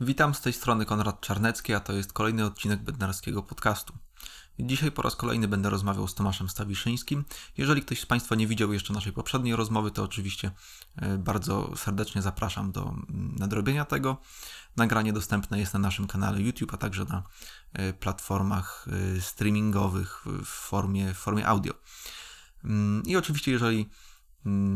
Witam 0.00 0.34
z 0.34 0.40
tej 0.40 0.52
strony 0.52 0.86
Konrad 0.86 1.20
Czarnecki, 1.20 1.74
a 1.74 1.80
to 1.80 1.92
jest 1.92 2.12
kolejny 2.12 2.44
odcinek 2.44 2.82
Bednarskiego 2.82 3.42
Podcastu. 3.42 3.92
Dzisiaj 4.58 4.92
po 4.92 5.02
raz 5.02 5.16
kolejny 5.16 5.48
będę 5.48 5.70
rozmawiał 5.70 6.08
z 6.08 6.14
Tomaszem 6.14 6.48
Stawiszyńskim. 6.48 7.24
Jeżeli 7.56 7.82
ktoś 7.82 8.00
z 8.00 8.06
Państwa 8.06 8.34
nie 8.34 8.46
widział 8.46 8.72
jeszcze 8.72 8.92
naszej 8.92 9.12
poprzedniej 9.12 9.56
rozmowy, 9.56 9.90
to 9.90 10.02
oczywiście 10.02 10.50
e, 10.96 11.18
bardzo 11.18 11.76
serdecznie 11.76 12.22
zapraszam 12.22 12.72
do 12.72 12.82
mm, 12.82 13.36
nadrobienia 13.38 13.84
tego. 13.84 14.16
Nagranie 14.76 15.12
dostępne 15.12 15.58
jest 15.58 15.72
na 15.72 15.78
naszym 15.78 16.06
kanale 16.06 16.40
YouTube, 16.40 16.74
a 16.74 16.76
także 16.76 17.04
na 17.04 17.22
e, 17.72 17.92
platformach 17.92 18.86
e, 19.16 19.20
streamingowych 19.20 20.24
w 20.26 20.48
formie, 20.48 21.14
w 21.14 21.18
formie 21.18 21.46
audio. 21.46 21.74
Mm, 22.64 23.02
I 23.06 23.16
oczywiście, 23.16 23.50
jeżeli 23.50 23.88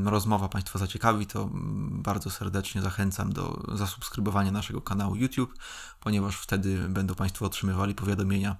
rozmowa 0.04 0.48
Państwa 0.48 0.78
zaciekawi, 0.78 1.26
to 1.26 1.42
mm, 1.42 2.02
bardzo 2.02 2.30
serdecznie 2.30 2.82
zachęcam 2.82 3.32
do 3.32 3.64
zasubskrybowania 3.74 4.52
naszego 4.52 4.80
kanału 4.80 5.16
YouTube, 5.16 5.54
ponieważ 6.00 6.36
wtedy 6.36 6.88
będą 6.88 7.14
Państwo 7.14 7.46
otrzymywali 7.46 7.94
powiadomienia 7.94 8.56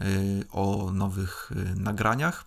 y, 0.00 0.44
o 0.50 0.90
nowych 0.92 1.52
y, 1.56 1.80
nagraniach. 1.80 2.44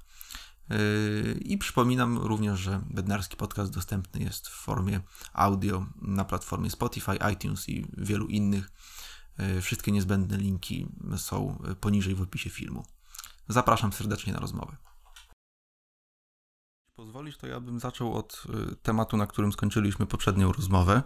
Y, 0.71 1.39
I 1.45 1.57
przypominam 1.57 2.17
również, 2.17 2.59
że 2.59 2.81
Bednarski 2.89 3.37
Podcast 3.37 3.71
dostępny 3.73 4.21
jest 4.21 4.47
w 4.47 4.53
formie 4.53 4.99
audio 5.33 5.85
na 6.01 6.25
platformie 6.25 6.69
Spotify, 6.69 7.15
iTunes 7.33 7.69
i 7.69 7.87
wielu 7.97 8.27
innych. 8.27 8.71
Wszystkie 9.61 9.91
niezbędne 9.91 10.37
linki 10.37 10.87
są 11.17 11.59
poniżej 11.81 12.15
w 12.15 12.21
opisie 12.21 12.49
filmu. 12.49 12.85
Zapraszam 13.49 13.93
serdecznie 13.93 14.33
na 14.33 14.39
rozmowę 14.39 14.84
pozwolisz, 16.95 17.37
to 17.37 17.47
ja 17.47 17.59
bym 17.59 17.79
zaczął 17.79 18.13
od 18.13 18.43
y, 18.71 18.75
tematu, 18.75 19.17
na 19.17 19.27
którym 19.27 19.51
skończyliśmy 19.51 20.05
poprzednią 20.05 20.51
rozmowę. 20.51 21.03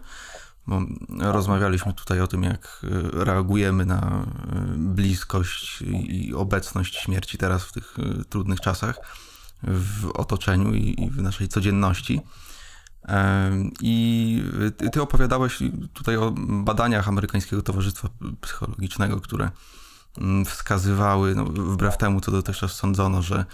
Bo 0.66 0.80
rozmawialiśmy 1.18 1.94
tutaj 1.94 2.20
o 2.20 2.26
tym, 2.26 2.42
jak 2.42 2.80
y, 2.84 3.24
reagujemy 3.24 3.86
na 3.86 4.26
y, 4.26 4.78
bliskość 4.78 5.82
i 5.82 6.34
obecność 6.34 6.96
śmierci 6.96 7.38
teraz 7.38 7.64
w 7.64 7.72
tych 7.72 7.96
trudnych 8.28 8.60
czasach 8.60 8.96
w 9.62 10.10
otoczeniu 10.14 10.74
i 10.74 11.10
w 11.10 11.22
naszej 11.22 11.48
codzienności. 11.48 12.20
I 13.80 14.42
ty 14.92 15.02
opowiadałeś 15.02 15.58
tutaj 15.92 16.16
o 16.16 16.34
badaniach 16.48 17.08
Amerykańskiego 17.08 17.62
Towarzystwa 17.62 18.08
Psychologicznego, 18.40 19.20
które 19.20 19.50
mm, 20.18 20.44
wskazywały, 20.44 21.34
no, 21.34 21.44
wbrew 21.44 21.96
temu, 21.96 22.20
co 22.20 22.30
dotychczas 22.30 22.72
sądzono, 22.72 23.22
że 23.22 23.44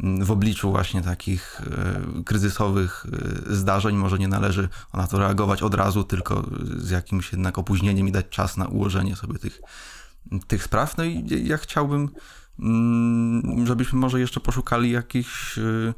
w 0.00 0.30
obliczu 0.30 0.70
właśnie 0.70 1.02
takich 1.02 1.60
e, 1.60 2.22
kryzysowych 2.24 3.06
e, 3.50 3.54
zdarzeń 3.54 3.96
może 3.96 4.18
nie 4.18 4.28
należy 4.28 4.68
na 4.94 5.06
to 5.06 5.18
reagować 5.18 5.62
od 5.62 5.74
razu, 5.74 6.04
tylko 6.04 6.46
z 6.76 6.90
jakimś 6.90 7.32
jednak 7.32 7.58
opóźnieniem 7.58 8.08
i 8.08 8.12
dać 8.12 8.26
czas 8.30 8.56
na 8.56 8.66
ułożenie 8.66 9.16
sobie 9.16 9.38
tych, 9.38 9.60
tych 10.46 10.64
spraw. 10.64 10.96
No 10.96 11.04
i 11.04 11.26
ja 11.44 11.56
chciałbym, 11.56 12.08
mm, 12.58 13.66
żebyśmy 13.66 13.98
może 13.98 14.20
jeszcze 14.20 14.40
poszukali 14.40 14.90
jakichś, 14.90 15.58
e, 15.58 15.94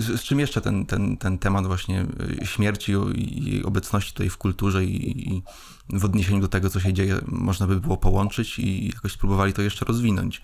z, 0.00 0.22
czym 0.22 0.40
jeszcze 0.40 0.60
ten, 0.60 0.86
ten, 0.86 1.16
ten 1.16 1.38
temat 1.38 1.66
właśnie 1.66 2.06
śmierci 2.44 2.92
i 3.14 3.50
jej 3.50 3.64
obecności 3.64 4.12
tutaj 4.12 4.30
w 4.30 4.36
kulturze 4.36 4.84
i, 4.84 5.28
i 5.34 5.42
w 5.88 6.04
odniesieniu 6.04 6.40
do 6.40 6.48
tego, 6.48 6.70
co 6.70 6.80
się 6.80 6.92
dzieje, 6.92 7.18
można 7.26 7.66
by 7.66 7.80
było 7.80 7.96
połączyć 7.96 8.58
i 8.58 8.86
jakoś 8.94 9.12
spróbowali 9.12 9.52
to 9.52 9.62
jeszcze 9.62 9.84
rozwinąć. 9.84 10.42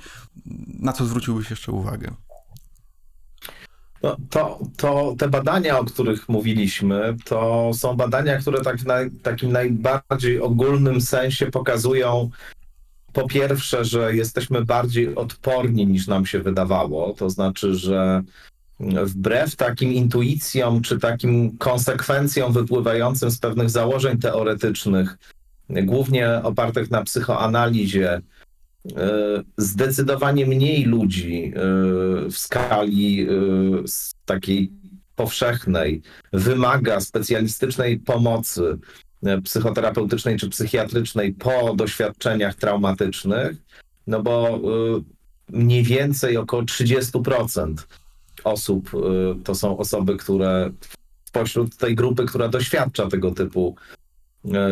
Na 0.78 0.92
co 0.92 1.06
zwróciłbyś 1.06 1.50
jeszcze 1.50 1.72
uwagę? 1.72 2.14
No, 4.02 4.16
to, 4.30 4.58
to 4.76 5.14
te 5.18 5.28
badania, 5.28 5.78
o 5.78 5.84
których 5.84 6.28
mówiliśmy, 6.28 7.16
to 7.24 7.70
są 7.74 7.96
badania, 7.96 8.38
które 8.38 8.60
tak 8.60 8.76
w 8.76 9.22
takim 9.22 9.52
najbardziej 9.52 10.40
ogólnym 10.40 11.00
sensie 11.00 11.46
pokazują 11.46 12.30
po 13.12 13.28
pierwsze, 13.28 13.84
że 13.84 14.14
jesteśmy 14.14 14.64
bardziej 14.64 15.14
odporni 15.14 15.86
niż 15.86 16.06
nam 16.06 16.26
się 16.26 16.38
wydawało. 16.38 17.14
To 17.14 17.30
znaczy, 17.30 17.74
że 17.74 18.22
wbrew 18.80 19.56
takim 19.56 19.92
intuicjom 19.92 20.82
czy 20.82 20.98
takim 20.98 21.58
konsekwencjom 21.58 22.52
wypływającym 22.52 23.30
z 23.30 23.38
pewnych 23.38 23.70
założeń 23.70 24.18
teoretycznych, 24.18 25.18
głównie 25.70 26.40
opartych 26.42 26.90
na 26.90 27.02
psychoanalizie, 27.02 28.20
zdecydowanie 29.56 30.46
mniej 30.46 30.84
ludzi 30.84 31.52
e, 31.56 31.60
w 32.30 32.38
skali 32.38 33.22
e, 33.22 33.26
takiej 34.24 34.72
powszechnej 35.16 36.02
wymaga 36.32 37.00
specjalistycznej 37.00 37.98
pomocy 37.98 38.78
psychoterapeutycznej 39.44 40.36
czy 40.36 40.48
psychiatrycznej 40.48 41.32
po 41.32 41.74
doświadczeniach 41.76 42.54
traumatycznych, 42.54 43.56
no 44.06 44.22
bo 44.22 44.60
mniej 45.48 45.82
więcej 45.82 46.36
około 46.36 46.62
30% 46.62 47.74
osób 48.44 48.90
to 49.44 49.54
są 49.54 49.78
osoby, 49.78 50.16
które 50.16 50.70
spośród 51.24 51.76
tej 51.76 51.94
grupy, 51.94 52.24
która 52.24 52.48
doświadcza 52.48 53.08
tego 53.08 53.30
typu 53.30 53.76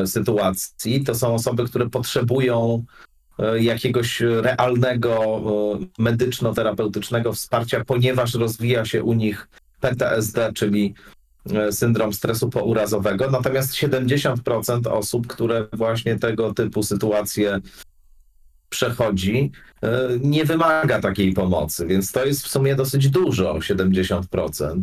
sytuacji, 0.06 1.04
to 1.04 1.14
są 1.14 1.34
osoby, 1.34 1.64
które 1.64 1.90
potrzebują 1.90 2.84
E, 2.84 3.09
jakiegoś 3.60 4.20
realnego 4.20 5.14
e, 5.18 6.02
medyczno-terapeutycznego 6.02 7.32
wsparcia, 7.32 7.84
ponieważ 7.84 8.34
rozwija 8.34 8.84
się 8.84 9.02
u 9.02 9.12
nich 9.12 9.48
PTSD, 9.80 10.52
czyli 10.54 10.94
e, 11.52 11.72
syndrom 11.72 12.12
stresu 12.12 12.50
pourazowego. 12.50 13.30
Natomiast 13.30 13.74
70% 13.74 14.88
osób, 14.88 15.26
które 15.26 15.66
właśnie 15.72 16.18
tego 16.18 16.54
typu 16.54 16.82
sytuacje 16.82 17.60
przechodzi, 18.70 19.52
nie 20.20 20.44
wymaga 20.44 21.00
takiej 21.00 21.32
pomocy, 21.32 21.86
więc 21.86 22.12
to 22.12 22.24
jest 22.24 22.42
w 22.42 22.48
sumie 22.48 22.74
dosyć 22.74 23.08
dużo, 23.08 23.54
70% 23.54 24.80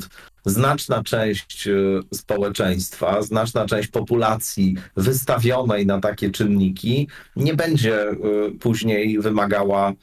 znaczna 0.49 1.03
część 1.03 1.67
e, 1.67 1.73
społeczeństwa, 2.13 3.21
znaczna 3.21 3.65
część 3.65 3.89
populacji 3.89 4.75
wystawionej 4.95 5.85
na 5.85 5.99
takie 5.99 6.29
czynniki 6.29 7.07
nie 7.35 7.53
będzie 7.53 8.01
e, 8.01 8.15
później 8.59 9.19
wymagała 9.19 9.93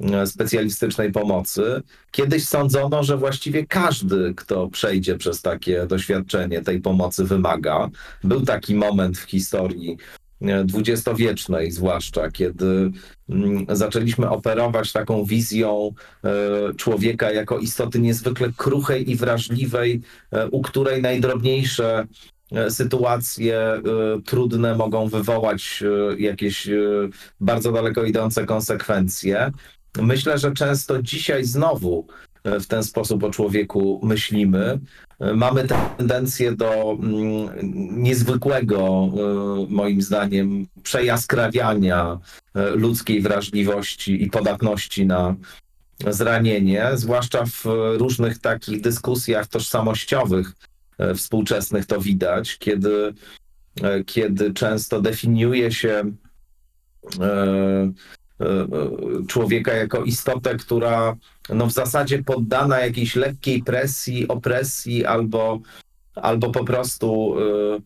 e, 0.00 0.26
specjalistycznej 0.26 1.12
pomocy. 1.12 1.82
Kiedyś 2.10 2.44
sądzono, 2.44 3.04
że 3.04 3.16
właściwie 3.16 3.66
każdy, 3.66 4.34
kto 4.36 4.68
przejdzie 4.68 5.18
przez 5.18 5.42
takie 5.42 5.86
doświadczenie, 5.86 6.62
tej 6.62 6.80
pomocy 6.80 7.24
wymaga. 7.24 7.88
Był 8.24 8.40
taki 8.40 8.74
moment 8.74 9.18
w 9.18 9.30
historii 9.30 9.96
dwudziestowiecznej 10.64 11.70
zwłaszcza, 11.70 12.30
kiedy 12.30 12.90
mm, 13.28 13.66
zaczęliśmy 13.68 14.30
operować 14.30 14.92
taką 14.92 15.24
wizją 15.24 15.92
e, 16.24 16.30
człowieka 16.74 17.32
jako 17.32 17.58
istoty 17.58 18.00
niezwykle 18.00 18.52
kruchej 18.56 19.10
i 19.10 19.16
wrażliwej, 19.16 20.00
e, 20.30 20.48
u 20.48 20.62
której 20.62 21.02
najdrobniejsze 21.02 22.06
e, 22.52 22.70
sytuacje 22.70 23.82
trudne 24.24 24.74
mogą 24.76 25.08
wywołać 25.08 25.84
jakieś 26.18 26.68
bardzo 27.40 27.72
daleko 27.72 28.04
idące 28.04 28.46
konsekwencje. 28.46 29.52
Myślę, 30.02 30.38
że 30.38 30.52
często 30.52 31.02
dzisiaj 31.02 31.44
znowu 31.44 32.06
w 32.44 32.66
ten 32.66 32.82
sposób 32.82 33.24
o 33.24 33.30
człowieku 33.30 34.00
myślimy. 34.02 34.78
Mamy 35.20 35.68
tendencję 35.98 36.52
do 36.52 36.98
mm, 37.02 37.48
niezwykłego, 38.02 38.78
e, 38.78 39.66
moim 39.68 40.02
zdaniem, 40.02 40.66
przejaskrawiania 40.82 42.18
e, 42.54 42.70
ludzkiej 42.70 43.20
wrażliwości 43.20 44.22
i 44.22 44.30
podatności 44.30 45.06
na 45.06 45.34
zranienie, 46.08 46.86
zwłaszcza 46.94 47.44
w 47.46 47.64
różnych 47.96 48.38
takich 48.38 48.80
dyskusjach 48.80 49.46
tożsamościowych 49.46 50.52
e, 50.98 51.14
współczesnych 51.14 51.86
to 51.86 52.00
widać, 52.00 52.58
kiedy, 52.58 53.14
kiedy 54.06 54.52
często 54.54 55.00
definiuje 55.00 55.72
się 55.72 56.12
człowieka 59.28 59.72
jako 59.72 60.04
istotę, 60.04 60.56
która 60.56 61.16
no 61.54 61.66
w 61.66 61.72
zasadzie 61.72 62.22
poddana 62.22 62.80
jakiejś 62.80 63.16
lekkiej 63.16 63.62
presji, 63.62 64.28
opresji 64.28 65.04
albo, 65.04 65.60
albo 66.14 66.50
po 66.50 66.64
prostu 66.64 67.36
y, 67.38 67.82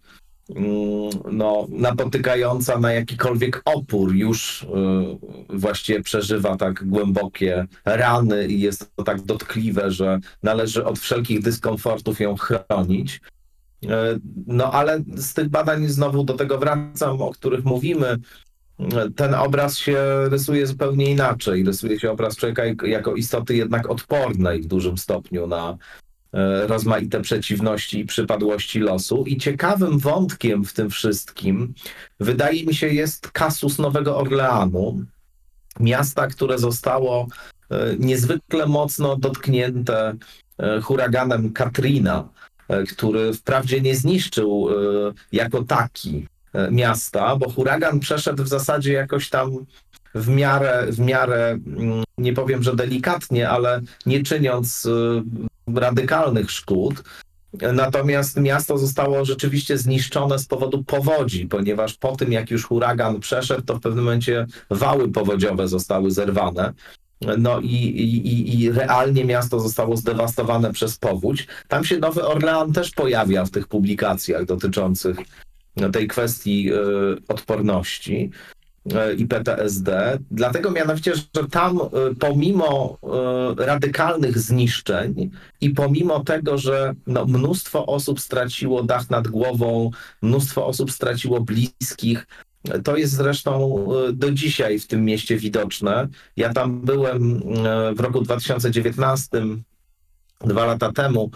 mm, 0.56 1.10
no, 1.32 1.66
napotykająca 1.70 2.78
na 2.78 2.92
jakikolwiek 2.92 3.62
opór, 3.64 4.14
już 4.14 4.62
y, 4.62 4.66
właściwie 5.48 6.02
przeżywa 6.02 6.56
tak 6.56 6.88
głębokie 6.88 7.66
rany 7.84 8.46
i 8.46 8.60
jest 8.60 8.96
to 8.96 9.02
tak 9.02 9.20
dotkliwe, 9.20 9.90
że 9.90 10.20
należy 10.42 10.84
od 10.84 10.98
wszelkich 10.98 11.42
dyskomfortów 11.42 12.20
ją 12.20 12.36
chronić. 12.36 13.20
Y, 13.84 13.88
no 14.46 14.72
ale 14.72 15.02
z 15.14 15.34
tych 15.34 15.48
badań 15.48 15.88
znowu 15.88 16.24
do 16.24 16.34
tego 16.34 16.58
wracam, 16.58 17.22
o 17.22 17.30
których 17.30 17.64
mówimy, 17.64 18.18
ten 19.16 19.34
obraz 19.34 19.78
się 19.78 19.98
rysuje 20.28 20.66
zupełnie 20.66 21.10
inaczej. 21.10 21.64
Rysuje 21.64 22.00
się 22.00 22.10
obraz 22.10 22.36
człowieka 22.36 22.62
jako 22.84 23.14
istoty 23.14 23.56
jednak 23.56 23.90
odpornej 23.90 24.62
w 24.62 24.66
dużym 24.66 24.98
stopniu 24.98 25.46
na 25.46 25.76
rozmaite 26.66 27.20
przeciwności 27.20 28.00
i 28.00 28.06
przypadłości 28.06 28.80
losu. 28.80 29.24
I 29.26 29.36
ciekawym 29.36 29.98
wątkiem 29.98 30.64
w 30.64 30.72
tym 30.72 30.90
wszystkim, 30.90 31.74
wydaje 32.20 32.66
mi 32.66 32.74
się, 32.74 32.88
jest 32.88 33.30
kasus 33.30 33.78
Nowego 33.78 34.18
Orleanu, 34.18 35.04
miasta, 35.80 36.26
które 36.26 36.58
zostało 36.58 37.26
niezwykle 37.98 38.66
mocno 38.66 39.16
dotknięte 39.16 40.14
huraganem 40.82 41.52
Katrina, 41.52 42.28
który 42.88 43.34
wprawdzie 43.34 43.80
nie 43.80 43.96
zniszczył 43.96 44.68
jako 45.32 45.62
taki 45.62 46.26
miasta, 46.70 47.36
bo 47.36 47.50
huragan 47.50 48.00
przeszedł 48.00 48.44
w 48.44 48.48
zasadzie 48.48 48.92
jakoś 48.92 49.28
tam 49.28 49.50
w 50.14 50.28
miarę, 50.28 50.86
w 50.90 50.98
miarę, 50.98 51.58
mm, 51.66 52.04
nie 52.18 52.32
powiem, 52.32 52.62
że 52.62 52.76
delikatnie, 52.76 53.48
ale 53.48 53.80
nie 54.06 54.22
czyniąc 54.22 54.86
y, 54.86 55.22
radykalnych 55.74 56.50
szkód. 56.50 57.02
Natomiast 57.72 58.40
miasto 58.40 58.78
zostało 58.78 59.24
rzeczywiście 59.24 59.78
zniszczone 59.78 60.38
z 60.38 60.46
powodu 60.46 60.84
powodzi, 60.84 61.46
ponieważ 61.46 61.94
po 61.94 62.16
tym, 62.16 62.32
jak 62.32 62.50
już 62.50 62.64
huragan 62.64 63.20
przeszedł, 63.20 63.62
to 63.62 63.74
w 63.74 63.80
pewnym 63.80 64.04
momencie 64.04 64.46
wały 64.70 65.08
powodziowe 65.08 65.68
zostały 65.68 66.10
zerwane. 66.10 66.72
No 67.38 67.60
i, 67.60 67.74
i, 67.74 68.60
i 68.60 68.72
realnie 68.72 69.24
miasto 69.24 69.60
zostało 69.60 69.96
zdewastowane 69.96 70.72
przez 70.72 70.98
powódź. 70.98 71.46
Tam 71.68 71.84
się 71.84 71.98
Nowy 71.98 72.24
Orlean 72.24 72.72
też 72.72 72.90
pojawia 72.90 73.44
w 73.44 73.50
tych 73.50 73.68
publikacjach 73.68 74.44
dotyczących 74.44 75.16
tej 75.92 76.08
kwestii 76.08 76.72
y, 76.72 76.76
odporności. 77.28 78.30
E, 78.90 79.14
i 79.14 79.26
PTSD, 79.26 80.18
dlatego 80.30 80.70
mianowicie, 80.70 81.14
że 81.14 81.48
tam 81.50 81.78
e, 81.78 82.14
pomimo 82.18 82.98
e, 83.58 83.66
radykalnych 83.66 84.38
zniszczeń 84.38 85.30
i 85.60 85.70
pomimo 85.70 86.24
tego, 86.24 86.58
że 86.58 86.94
no, 87.06 87.24
mnóstwo 87.24 87.86
osób 87.86 88.20
straciło 88.20 88.82
dach 88.82 89.10
nad 89.10 89.28
głową, 89.28 89.90
mnóstwo 90.22 90.66
osób 90.66 90.92
straciło 90.92 91.40
bliskich, 91.40 92.26
to 92.84 92.96
jest 92.96 93.12
zresztą 93.12 93.86
do 94.12 94.32
dzisiaj 94.32 94.78
w 94.78 94.86
tym 94.86 95.04
mieście 95.04 95.36
widoczne. 95.36 96.08
Ja 96.36 96.52
tam 96.52 96.80
byłem 96.80 97.42
w 97.94 98.00
roku 98.00 98.20
2019, 98.20 99.28
dwa 100.44 100.66
lata 100.66 100.92
temu, 100.92 101.30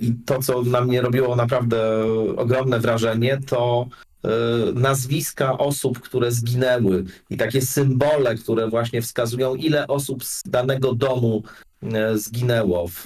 i 0.00 0.14
to, 0.26 0.42
co 0.42 0.62
na 0.62 0.80
mnie 0.80 1.00
robiło 1.00 1.36
naprawdę 1.36 2.04
ogromne 2.36 2.80
wrażenie, 2.80 3.40
to 3.46 3.88
E, 4.24 4.72
nazwiska 4.74 5.58
osób, 5.58 6.00
które 6.00 6.32
zginęły 6.32 7.04
i 7.30 7.36
takie 7.36 7.62
symbole, 7.62 8.34
które 8.34 8.68
właśnie 8.68 9.02
wskazują, 9.02 9.54
ile 9.54 9.86
osób 9.86 10.24
z 10.24 10.42
danego 10.46 10.94
domu 10.94 11.42
e, 11.82 12.18
zginęło 12.18 12.88
w, 12.88 13.04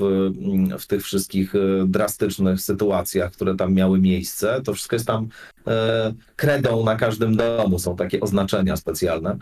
w 0.78 0.86
tych 0.86 1.02
wszystkich 1.02 1.54
e, 1.54 1.58
drastycznych 1.86 2.60
sytuacjach, 2.60 3.32
które 3.32 3.54
tam 3.54 3.74
miały 3.74 4.00
miejsce. 4.00 4.60
To 4.64 4.74
wszystko 4.74 4.96
jest 4.96 5.06
tam 5.06 5.28
kredą 6.36 6.84
na 6.84 6.96
każdym 6.96 7.36
domu, 7.36 7.78
są 7.78 7.96
takie 7.96 8.20
oznaczenia 8.20 8.76
specjalne. 8.76 9.36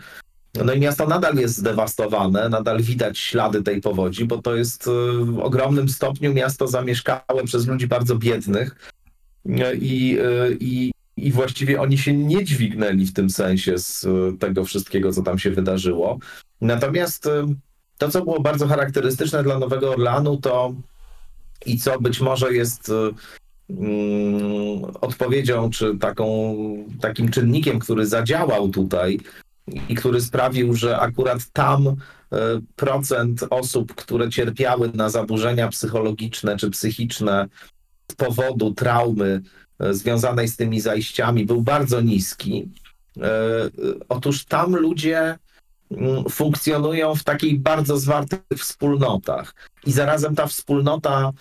No 0.65 0.73
i 0.73 0.79
miasto 0.79 1.07
nadal 1.07 1.35
jest 1.35 1.57
zdewastowane, 1.57 2.49
nadal 2.49 2.81
widać 2.81 3.17
ślady 3.17 3.63
tej 3.63 3.81
powodzi, 3.81 4.25
bo 4.25 4.41
to 4.41 4.55
jest 4.55 4.85
w 5.19 5.39
ogromnym 5.39 5.89
stopniu 5.89 6.33
miasto 6.33 6.67
zamieszkałe 6.67 7.43
przez 7.45 7.67
ludzi 7.67 7.87
bardzo 7.87 8.15
biednych. 8.15 8.75
I, 9.79 10.17
i, 10.59 10.91
i 11.17 11.31
właściwie 11.31 11.81
oni 11.81 11.97
się 11.97 12.13
nie 12.13 12.43
dźwignęli 12.43 13.05
w 13.05 13.13
tym 13.13 13.29
sensie 13.29 13.77
z 13.77 14.05
e, 14.05 14.37
tego 14.37 14.65
wszystkiego, 14.65 15.13
co 15.13 15.21
tam 15.21 15.39
się 15.39 15.51
wydarzyło. 15.51 16.19
Natomiast 16.61 17.29
to, 17.97 18.09
co 18.09 18.23
było 18.23 18.39
bardzo 18.39 18.67
charakterystyczne 18.67 19.43
dla 19.43 19.59
Nowego 19.59 19.91
Orleanu, 19.91 20.37
to 20.37 20.73
i 21.65 21.77
co 21.77 21.99
być 21.99 22.21
może 22.21 22.53
jest 22.53 22.91
mm, 23.69 24.83
odpowiedzią, 25.01 25.69
czy 25.69 25.97
taką, 25.97 26.55
takim 27.01 27.29
czynnikiem, 27.29 27.79
który 27.79 28.05
zadziałał 28.05 28.69
tutaj 28.69 29.19
i 29.89 29.95
który 29.95 30.21
sprawił, 30.21 30.73
że 30.73 30.99
akurat 30.99 31.39
tam 31.53 31.95
procent 32.75 33.45
osób, 33.49 33.95
które 33.95 34.29
cierpiały 34.29 34.91
na 34.93 35.09
zaburzenia 35.09 35.67
psychologiczne 35.67 36.57
czy 36.57 36.69
psychiczne 36.69 37.47
z 38.11 38.15
powodu 38.15 38.73
traumy 38.73 39.41
E, 39.79 39.93
związanej 39.93 40.47
z 40.47 40.55
tymi 40.57 40.81
zajściami 40.81 41.45
był 41.45 41.61
bardzo 41.61 42.01
niski. 42.01 42.69
E, 43.21 43.29
otóż 44.09 44.45
tam 44.45 44.75
ludzie 44.75 45.37
mm, 45.91 46.23
funkcjonują 46.29 47.15
w 47.15 47.23
takich 47.23 47.61
bardzo 47.61 47.97
zwartych 47.97 48.39
wspólnotach 48.57 49.55
i 49.85 49.91
zarazem 49.91 50.35
ta 50.35 50.47
wspólnota 50.47 51.31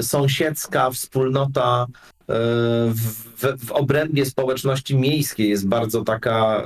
sąsiedzka, 0.00 0.90
wspólnota 0.90 1.86
e, 1.86 2.34
w, 2.94 3.66
w 3.66 3.72
obrębie 3.72 4.26
społeczności 4.26 4.96
miejskiej 4.96 5.48
jest 5.48 5.68
bardzo 5.68 6.04
taka 6.04 6.62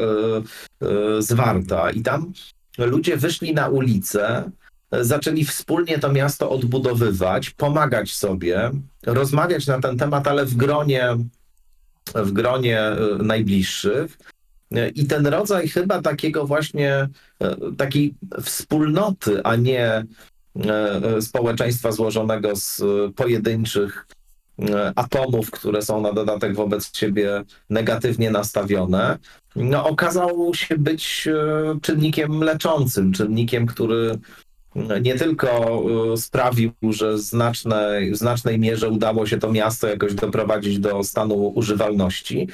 zwarta 1.18 1.90
i 1.90 2.02
tam 2.02 2.32
ludzie 2.78 3.16
wyszli 3.16 3.54
na 3.54 3.68
ulicę 3.68 4.50
zaczęli 4.92 5.44
wspólnie 5.44 5.98
to 5.98 6.12
miasto 6.12 6.50
odbudowywać, 6.50 7.50
pomagać 7.50 8.14
sobie, 8.14 8.70
rozmawiać 9.06 9.66
na 9.66 9.80
ten 9.80 9.98
temat, 9.98 10.28
ale 10.28 10.46
w 10.46 10.54
gronie, 10.54 11.16
w 12.14 12.32
gronie 12.32 12.80
e, 12.80 12.96
najbliższych. 13.22 14.18
I 14.94 15.06
ten 15.06 15.26
rodzaj 15.26 15.68
chyba 15.68 16.02
takiego 16.02 16.46
właśnie 16.46 16.92
e, 17.40 17.56
takiej 17.76 18.14
wspólnoty, 18.42 19.42
a 19.44 19.56
nie 19.56 19.86
e, 19.86 20.04
społeczeństwa 21.20 21.92
złożonego 21.92 22.56
z 22.56 22.82
pojedynczych 23.16 24.06
atomów, 24.96 25.50
które 25.50 25.82
są 25.82 26.00
na 26.00 26.12
dodatek 26.12 26.54
wobec 26.54 26.96
siebie 26.96 27.44
negatywnie 27.70 28.30
nastawione, 28.30 29.18
no, 29.56 29.86
okazał 29.86 30.54
się 30.54 30.78
być 30.78 31.28
czynnikiem 31.82 32.40
leczącym, 32.40 33.12
czynnikiem, 33.12 33.66
który 33.66 34.18
nie 35.02 35.14
tylko 35.14 35.82
sprawił, 36.16 36.72
że 36.90 37.18
znacznej, 37.18 38.12
w 38.12 38.16
znacznej 38.16 38.58
mierze 38.58 38.88
udało 38.88 39.26
się 39.26 39.38
to 39.38 39.52
miasto 39.52 39.86
jakoś 39.88 40.14
doprowadzić 40.14 40.78
do 40.78 41.04
stanu 41.04 41.34
używalności, 41.34 42.48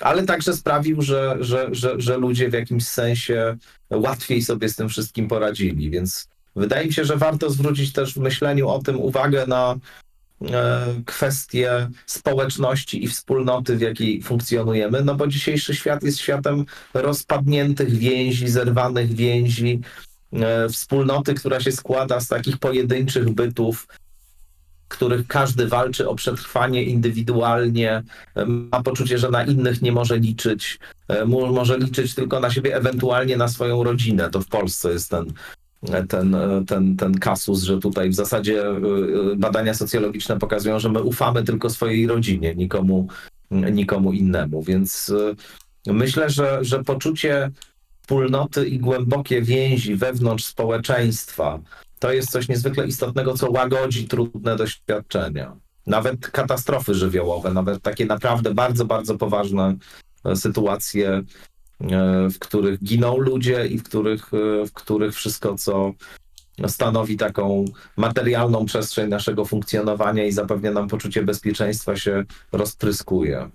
ale 0.00 0.22
także 0.22 0.52
sprawił, 0.52 1.02
że, 1.02 1.36
że, 1.40 1.68
że, 1.72 1.94
że 1.98 2.16
ludzie 2.16 2.50
w 2.50 2.52
jakimś 2.52 2.86
sensie 2.86 3.56
łatwiej 3.90 4.42
sobie 4.42 4.68
z 4.68 4.76
tym 4.76 4.88
wszystkim 4.88 5.28
poradzili. 5.28 5.90
Więc 5.90 6.28
wydaje 6.56 6.86
mi 6.86 6.92
się, 6.92 7.04
że 7.04 7.16
warto 7.16 7.50
zwrócić 7.50 7.92
też 7.92 8.14
w 8.14 8.16
myśleniu 8.16 8.68
o 8.68 8.78
tym 8.78 9.00
uwagę 9.00 9.46
na 9.46 9.76
e, 10.50 10.86
kwestie 11.06 11.88
społeczności 12.06 13.04
i 13.04 13.08
wspólnoty, 13.08 13.76
w 13.76 13.80
jakiej 13.80 14.22
funkcjonujemy, 14.22 15.04
no 15.04 15.14
bo 15.14 15.26
dzisiejszy 15.26 15.74
świat 15.74 16.02
jest 16.02 16.18
światem 16.18 16.64
rozpadniętych 16.94 17.90
więzi, 17.90 18.48
zerwanych 18.48 19.12
więzi, 19.12 19.80
E, 20.34 20.68
wspólnoty, 20.68 21.34
która 21.34 21.60
się 21.60 21.72
składa 21.72 22.20
z 22.20 22.28
takich 22.28 22.58
pojedynczych 22.58 23.30
bytów, 23.30 23.88
których 24.88 25.26
każdy 25.26 25.68
walczy 25.68 26.08
o 26.08 26.14
przetrwanie 26.14 26.82
indywidualnie, 26.82 28.02
e, 28.34 28.46
ma 28.46 28.82
poczucie, 28.82 29.18
że 29.18 29.30
na 29.30 29.44
innych 29.44 29.82
nie 29.82 29.92
może 29.92 30.18
liczyć, 30.18 30.78
może 31.26 31.78
liczyć 31.78 32.14
tylko 32.14 32.40
na 32.40 32.50
siebie, 32.50 32.76
ewentualnie 32.76 33.36
na 33.36 33.48
swoją 33.48 33.84
rodzinę. 33.84 34.30
To 34.30 34.40
w 34.40 34.46
Polsce 34.46 34.92
jest 34.92 35.10
ten, 35.10 35.32
ten, 36.08 36.36
ten, 36.66 36.96
ten 36.96 37.14
kasus, 37.18 37.62
że 37.62 37.78
tutaj 37.78 38.10
w 38.10 38.14
zasadzie 38.14 38.64
badania 39.36 39.74
socjologiczne 39.74 40.38
pokazują, 40.38 40.78
że 40.78 40.88
my 40.88 41.02
ufamy 41.02 41.42
tylko 41.42 41.70
swojej 41.70 42.06
rodzinie, 42.06 42.54
nikomu, 42.54 43.08
nikomu 43.50 44.12
innemu. 44.12 44.62
Więc 44.62 45.12
myślę, 45.86 46.30
że, 46.30 46.58
że 46.62 46.84
poczucie 46.84 47.50
wspólnoty 48.02 48.68
i 48.68 48.78
głębokie 48.78 49.42
więzi 49.42 49.96
wewnątrz 49.96 50.44
społeczeństwa, 50.44 51.60
to 51.98 52.12
jest 52.12 52.30
coś 52.30 52.48
niezwykle 52.48 52.86
istotnego, 52.86 53.34
co 53.34 53.50
łagodzi 53.50 54.08
trudne 54.08 54.56
doświadczenia. 54.56 55.56
Nawet 55.86 56.28
katastrofy 56.28 56.94
żywiołowe, 56.94 57.52
nawet 57.52 57.82
takie 57.82 58.06
naprawdę 58.06 58.54
bardzo, 58.54 58.84
bardzo 58.84 59.18
poważne 59.18 59.76
sytuacje, 60.34 61.22
w 62.30 62.38
których 62.38 62.84
giną 62.84 63.18
ludzie 63.18 63.66
i 63.66 63.78
w 63.78 63.82
których, 63.82 64.34
e, 64.34 64.66
w 64.66 64.72
których 64.72 65.14
wszystko, 65.14 65.54
co 65.54 65.92
stanowi 66.66 67.16
taką 67.16 67.64
materialną 67.96 68.66
przestrzeń 68.66 69.08
naszego 69.08 69.44
funkcjonowania 69.44 70.24
i 70.24 70.32
zapewnia 70.32 70.72
nam 70.72 70.88
poczucie 70.88 71.22
bezpieczeństwa, 71.22 71.96
się 71.96 72.24
rozpryskuje. 72.52 73.50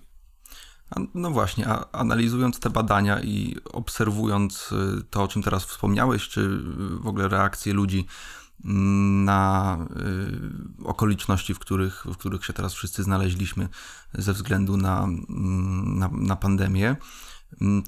No 1.14 1.32
właśnie, 1.32 1.68
a 1.68 1.92
analizując 1.92 2.60
te 2.60 2.70
badania 2.70 3.22
i 3.22 3.56
obserwując 3.74 4.72
y, 4.72 5.04
to, 5.10 5.24
o 5.24 5.28
czym 5.28 5.44
teraz 5.44 5.66
wspomniałeś, 5.66 6.30
czy 6.30 6.60
w 7.02 7.08
ogóle 7.08 7.28
reakcje 7.28 7.74
ludzi 7.74 8.06
mm, 8.66 9.26
na 9.26 9.78
okoliczności, 10.84 11.54
w 11.54 11.60
których, 11.60 12.06
w 12.06 12.18
których 12.18 12.46
się 12.46 12.54
teraz 12.54 12.74
wszyscy 12.74 13.04
znaleźliśmy 13.04 13.68
ze 14.14 14.34
względu 14.34 14.78
na, 14.78 15.04
mm, 15.04 16.00
na, 16.00 16.10
na 16.14 16.36
pandemię, 16.36 16.96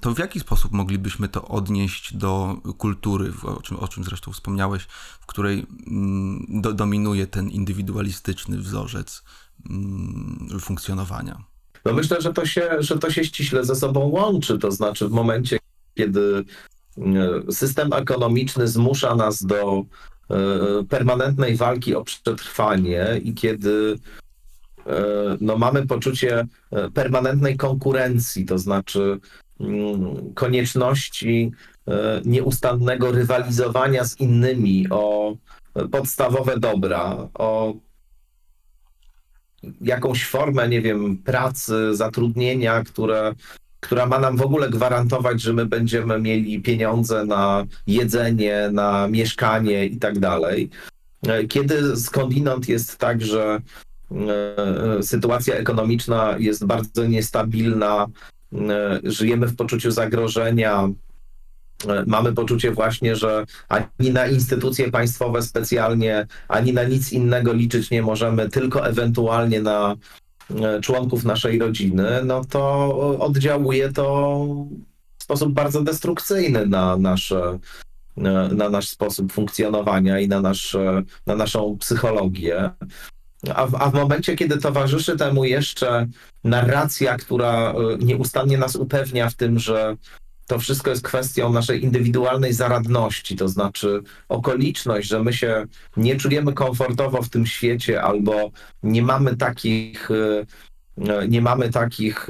to 0.02 0.14
w 0.14 0.20
jaki 0.20 0.40
sposób 0.40 0.72
moglibyśmy 0.72 1.28
to 1.28 1.48
odnieść 1.48 2.14
do 2.14 2.58
kultury, 2.78 3.34
o 3.44 3.62
czym, 3.62 3.78
o 3.80 3.88
czym 3.88 4.04
zresztą 4.04 4.32
wspomniałeś, 4.32 4.84
w 5.22 5.26
której 5.26 5.66
mm, 5.88 6.62
do, 6.62 6.74
dominuje 6.74 7.28
ten 7.28 7.50
indywidualistyczny 7.50 8.58
wzorzec 8.58 9.24
mm, 9.70 10.60
funkcjonowania? 10.60 11.44
No 11.86 11.94
myślę, 11.94 12.22
że 12.22 12.34
to, 12.34 12.46
się, 12.46 12.70
że 12.80 12.98
to 12.98 13.12
się 13.12 13.24
ściśle 13.24 13.66
ze 13.66 13.76
sobą 13.76 14.00
łączy. 14.00 14.60
To 14.60 14.72
znaczy, 14.72 15.08
w 15.08 15.12
momencie, 15.12 15.60
kiedy 15.96 16.46
system 17.52 17.94
ekonomiczny 17.94 18.68
zmusza 18.68 19.16
nas 19.16 19.46
do 19.46 19.84
e, 20.30 20.38
permanentnej 20.90 21.56
walki 21.56 21.96
o 21.96 22.04
przetrwanie 22.04 23.22
i 23.24 23.34
kiedy 23.34 24.00
e, 24.86 25.04
no, 25.42 25.58
mamy 25.58 25.88
poczucie 25.88 26.48
e, 26.72 26.92
permanentnej 26.92 27.58
konkurencji, 27.58 28.46
to 28.46 28.58
znaczy 28.58 29.20
Mm, 29.51 29.51
konieczności 30.36 31.52
e, 31.88 32.22
nieustannego 32.26 33.12
rywalizowania 33.12 34.06
z 34.06 34.20
innymi 34.20 34.88
o 34.90 35.36
podstawowe 35.92 36.60
dobra, 36.60 37.28
o 37.34 37.74
jakąś 39.82 40.26
formę, 40.26 40.70
nie 40.70 40.82
wiem, 40.82 41.18
pracy, 41.18 41.96
zatrudnienia, 41.96 42.84
które, 42.84 43.34
która 43.80 44.06
ma 44.06 44.20
nam 44.20 44.38
w 44.38 44.42
ogóle 44.42 44.70
gwarantować, 44.70 45.42
że 45.42 45.54
my 45.54 45.66
będziemy 45.66 46.20
mieli 46.20 46.62
pieniądze 46.62 47.26
na 47.26 47.66
jedzenie, 47.88 48.70
na 48.72 49.08
mieszkanie 49.08 49.86
i 49.86 49.98
tak 49.98 50.20
dalej. 50.20 50.70
E, 51.28 51.44
kiedy 51.44 51.98
skądinąd 51.98 52.70
jest 52.70 52.98
tak, 52.98 53.22
że 53.22 53.62
e, 54.98 55.04
sytuacja 55.04 55.56
ekonomiczna 55.56 56.36
jest 56.40 56.66
bardzo 56.66 57.06
niestabilna, 57.06 58.08
żyjemy 59.04 59.48
w 59.48 59.56
poczuciu 59.56 59.92
zagrożenia. 59.92 60.90
E, 61.88 62.04
mamy 62.08 62.34
poczucie 62.34 62.72
właśnie, 62.72 63.16
że 63.16 63.46
ani 63.70 64.12
na 64.12 64.28
instytucje 64.28 64.92
państwowe 64.92 65.42
specjalnie, 65.42 66.28
ani 66.48 66.74
na 66.74 66.84
nic 66.84 67.14
innego 67.14 67.54
liczyć 67.54 67.92
nie 67.92 68.02
możemy, 68.02 68.50
tylko 68.50 68.88
ewentualnie 68.88 69.62
na 69.62 69.96
e, 70.50 70.82
członków 70.82 71.26
naszej 71.26 71.60
rodziny, 71.60 72.22
no 72.26 72.46
to 72.46 73.20
oddziałuje 73.20 73.92
to 73.92 74.46
w 75.18 75.24
sposób 75.24 75.54
bardzo 75.54 75.82
destrukcyjny 75.82 76.66
na 76.66 76.98
nasze 76.98 77.60
na 78.52 78.70
nasz 78.70 78.90
sposób 78.90 79.32
funkcjonowania 79.32 80.20
i 80.20 80.28
na, 80.28 80.42
nasz, 80.42 80.78
na 81.26 81.36
naszą 81.36 81.78
psychologię. 81.80 82.70
A 83.50 83.68
w, 83.68 83.76
a 83.76 83.90
w 83.90 83.94
momencie, 83.94 84.36
kiedy 84.36 84.58
towarzyszy 84.58 85.18
temu 85.18 85.46
jeszcze 85.46 86.08
narracja, 86.44 87.18
która 87.18 87.72
e, 87.72 87.98
nieustannie 88.06 88.58
nas 88.58 88.76
upewnia 88.76 89.30
w 89.30 89.36
tym, 89.36 89.60
że 89.60 89.98
to 90.48 90.60
wszystko 90.60 90.90
jest 90.90 91.04
kwestią 91.04 91.54
naszej 91.54 91.84
indywidualnej 91.84 92.54
zaradności, 92.54 93.36
to 93.36 93.48
znaczy 93.48 94.02
okoliczność, 94.30 95.08
że 95.08 95.24
my 95.24 95.34
się 95.34 95.66
nie 95.98 96.16
czujemy 96.16 96.54
komfortowo 96.54 97.22
w 97.22 97.30
tym 97.30 97.46
świecie 97.46 98.02
albo 98.02 98.52
nie 98.84 99.02
mamy 99.02 99.38
takich 99.38 100.10
e, 100.12 100.46
e, 101.20 101.28
nie 101.28 101.42
mamy 101.42 101.70
takich, 101.70 102.28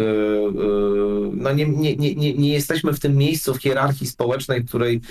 no 1.34 1.54
nie, 1.54 1.66
nie, 1.66 1.96
nie, 1.96 2.34
nie 2.34 2.54
jesteśmy 2.54 2.94
w 2.94 3.00
tym 3.00 3.18
miejscu 3.18 3.54
w 3.54 3.62
hierarchii 3.62 4.08
społecznej, 4.08 4.62
w, 4.62 4.68
której, 4.68 5.02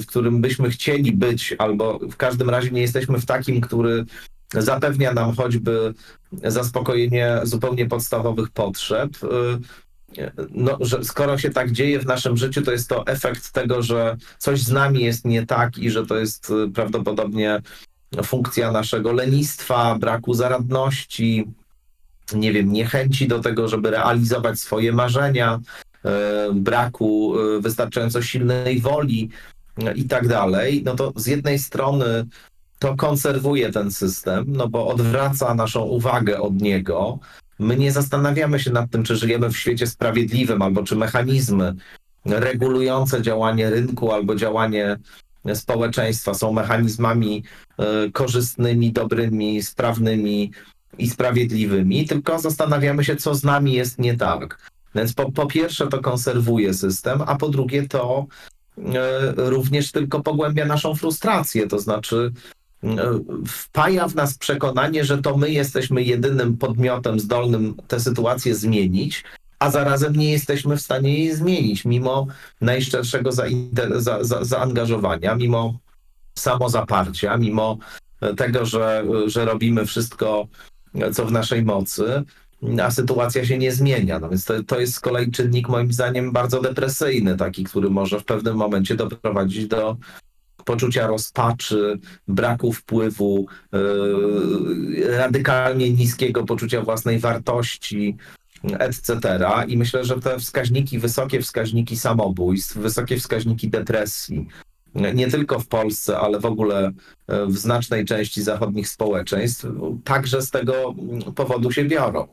w 0.00 0.06
którym 0.06 0.40
byśmy 0.40 0.70
chcieli 0.70 1.12
być, 1.12 1.54
albo 1.58 1.98
w 1.98 2.16
każdym 2.16 2.50
razie 2.50 2.70
nie 2.70 2.80
jesteśmy 2.80 3.18
w 3.18 3.26
takim, 3.26 3.60
który 3.60 4.04
zapewnia 4.54 5.12
nam 5.12 5.36
choćby 5.36 5.94
zaspokojenie 6.32 7.40
zupełnie 7.42 7.86
podstawowych 7.86 8.50
potrzeb. 8.50 9.10
No, 10.50 10.78
że 10.80 11.04
skoro 11.04 11.38
się 11.38 11.50
tak 11.50 11.72
dzieje 11.72 12.00
w 12.00 12.06
naszym 12.06 12.36
życiu, 12.36 12.62
to 12.62 12.72
jest 12.72 12.88
to 12.88 13.06
efekt 13.06 13.52
tego, 13.52 13.82
że 13.82 14.16
coś 14.38 14.62
z 14.62 14.70
nami 14.70 15.04
jest 15.04 15.24
nie 15.24 15.46
tak 15.46 15.78
i 15.78 15.90
że 15.90 16.06
to 16.06 16.16
jest 16.16 16.52
prawdopodobnie 16.74 17.60
funkcja 18.24 18.72
naszego 18.72 19.12
lenistwa, 19.12 19.98
braku 19.98 20.34
zaradności, 20.34 21.44
nie 22.34 22.52
wiem, 22.52 22.72
niechęci 22.72 23.28
do 23.28 23.40
tego, 23.40 23.68
żeby 23.68 23.90
realizować 23.90 24.60
swoje 24.60 24.92
marzenia, 24.92 25.60
braku 26.54 27.34
wystarczająco 27.60 28.22
silnej 28.22 28.80
woli 28.80 29.30
i 29.94 30.04
tak 30.04 30.28
dalej, 30.28 30.82
no 30.84 30.94
to 30.94 31.12
z 31.16 31.26
jednej 31.26 31.58
strony 31.58 32.26
to 32.82 32.96
konserwuje 32.96 33.72
ten 33.72 33.90
system, 33.90 34.44
no 34.48 34.68
bo 34.68 34.86
odwraca 34.88 35.54
naszą 35.54 35.82
uwagę 35.82 36.40
od 36.40 36.62
niego. 36.62 37.18
My 37.58 37.76
nie 37.76 37.92
zastanawiamy 37.92 38.60
się 38.60 38.70
nad 38.70 38.90
tym, 38.90 39.02
czy 39.02 39.16
żyjemy 39.16 39.50
w 39.50 39.56
świecie 39.56 39.86
sprawiedliwym, 39.86 40.62
albo 40.62 40.82
czy 40.82 40.96
mechanizmy 40.96 41.74
regulujące 42.24 43.22
działanie 43.22 43.70
rynku 43.70 44.12
albo 44.12 44.34
działanie 44.34 44.96
społeczeństwa 45.54 46.34
są 46.34 46.52
mechanizmami 46.52 47.42
y, 48.06 48.12
korzystnymi, 48.12 48.92
dobrymi, 48.92 49.62
sprawnymi 49.62 50.50
i 50.98 51.10
sprawiedliwymi, 51.10 52.06
tylko 52.06 52.38
zastanawiamy 52.38 53.04
się, 53.04 53.16
co 53.16 53.34
z 53.34 53.44
nami 53.44 53.72
jest 53.72 53.98
nie 53.98 54.16
tak. 54.16 54.70
Więc 54.94 55.12
po, 55.12 55.32
po 55.32 55.46
pierwsze 55.46 55.86
to 55.86 56.00
konserwuje 56.00 56.74
system, 56.74 57.22
a 57.26 57.36
po 57.36 57.48
drugie 57.48 57.88
to 57.88 58.26
y, 58.78 58.82
również 59.36 59.92
tylko 59.92 60.22
pogłębia 60.22 60.66
naszą 60.66 60.94
frustrację, 60.94 61.68
to 61.68 61.78
znaczy 61.78 62.32
wpaja 63.46 64.08
w 64.08 64.14
nas 64.14 64.38
przekonanie, 64.38 65.04
że 65.04 65.18
to 65.18 65.36
my 65.36 65.50
jesteśmy 65.50 66.02
jedynym 66.02 66.56
podmiotem 66.56 67.20
zdolnym 67.20 67.74
tę 67.88 68.00
sytuację 68.00 68.54
zmienić, 68.54 69.24
a 69.58 69.70
zarazem 69.70 70.16
nie 70.16 70.32
jesteśmy 70.32 70.76
w 70.76 70.80
stanie 70.80 71.18
jej 71.18 71.36
zmienić, 71.36 71.84
mimo 71.84 72.26
najszczerszego 72.60 73.32
za, 73.32 73.44
za, 73.96 74.24
za, 74.24 74.44
zaangażowania, 74.44 75.34
mimo 75.34 75.78
samozaparcia, 76.38 77.36
mimo 77.36 77.78
tego, 78.36 78.66
że, 78.66 79.04
że 79.26 79.44
robimy 79.44 79.86
wszystko, 79.86 80.46
co 81.12 81.26
w 81.26 81.32
naszej 81.32 81.64
mocy, 81.64 82.22
a 82.82 82.90
sytuacja 82.90 83.44
się 83.44 83.58
nie 83.58 83.72
zmienia. 83.72 84.18
No 84.18 84.28
więc 84.28 84.44
to, 84.44 84.62
to 84.62 84.80
jest 84.80 84.94
z 84.94 85.00
kolei 85.00 85.30
czynnik 85.30 85.68
moim 85.68 85.92
zdaniem 85.92 86.32
bardzo 86.32 86.60
depresyjny, 86.60 87.36
taki, 87.36 87.64
który 87.64 87.90
może 87.90 88.20
w 88.20 88.24
pewnym 88.24 88.56
momencie 88.56 88.94
doprowadzić 88.94 89.66
do 89.66 89.96
poczucia 90.64 91.06
rozpaczy, 91.06 91.98
braku 92.28 92.72
wpływu, 92.72 93.46
yy, 93.72 95.16
radykalnie 95.16 95.90
niskiego 95.92 96.44
poczucia 96.44 96.82
własnej 96.82 97.18
wartości, 97.18 98.16
etc. 98.78 99.20
I 99.68 99.78
myślę, 99.78 100.04
że 100.04 100.20
te 100.20 100.38
wskaźniki, 100.38 100.98
wysokie 100.98 101.42
wskaźniki 101.42 101.96
samobójstw, 101.96 102.76
wysokie 102.76 103.16
wskaźniki 103.16 103.68
depresji, 103.70 104.48
nie 104.94 105.30
tylko 105.30 105.60
w 105.60 105.66
Polsce, 105.66 106.18
ale 106.18 106.40
w 106.40 106.46
ogóle 106.46 106.92
yy, 107.28 107.46
w 107.46 107.58
znacznej 107.58 108.04
części 108.04 108.42
zachodnich 108.42 108.88
społeczeństw, 108.88 109.66
także 110.04 110.42
z 110.42 110.50
tego 110.50 110.94
powodu 111.34 111.72
się 111.72 111.84
biorą. 111.84 112.28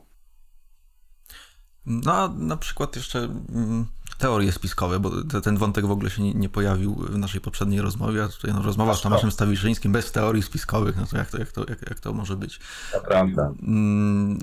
No, 1.86 2.28
na 2.28 2.56
przykład 2.56 2.96
jeszcze 2.96 3.18
mm, 3.18 3.86
teorie 4.20 4.52
spiskowe, 4.52 5.00
bo 5.00 5.10
ten 5.42 5.56
wątek 5.56 5.86
w 5.86 5.90
ogóle 5.90 6.10
się 6.10 6.22
nie, 6.22 6.34
nie 6.34 6.48
pojawił 6.48 6.94
w 6.94 7.18
naszej 7.18 7.40
poprzedniej 7.40 7.80
rozmowie, 7.80 8.24
a 8.24 8.28
tutaj 8.28 8.54
no, 8.54 8.62
rozmowa 8.62 8.94
z 8.94 9.02
Tomaszem 9.02 9.30
Stawiszyńskim 9.30 9.92
bez 9.92 10.12
teorii 10.12 10.42
spiskowych, 10.42 10.96
no 10.96 11.06
to 11.06 11.16
jak 11.16 11.30
to, 11.30 11.38
jak 11.38 11.52
to, 11.52 11.60
jak, 11.68 11.82
jak 11.90 12.00
to 12.00 12.12
może 12.12 12.36
być? 12.36 12.60
To 12.92 13.00
prawda. 13.00 13.52
Mm, 13.62 14.38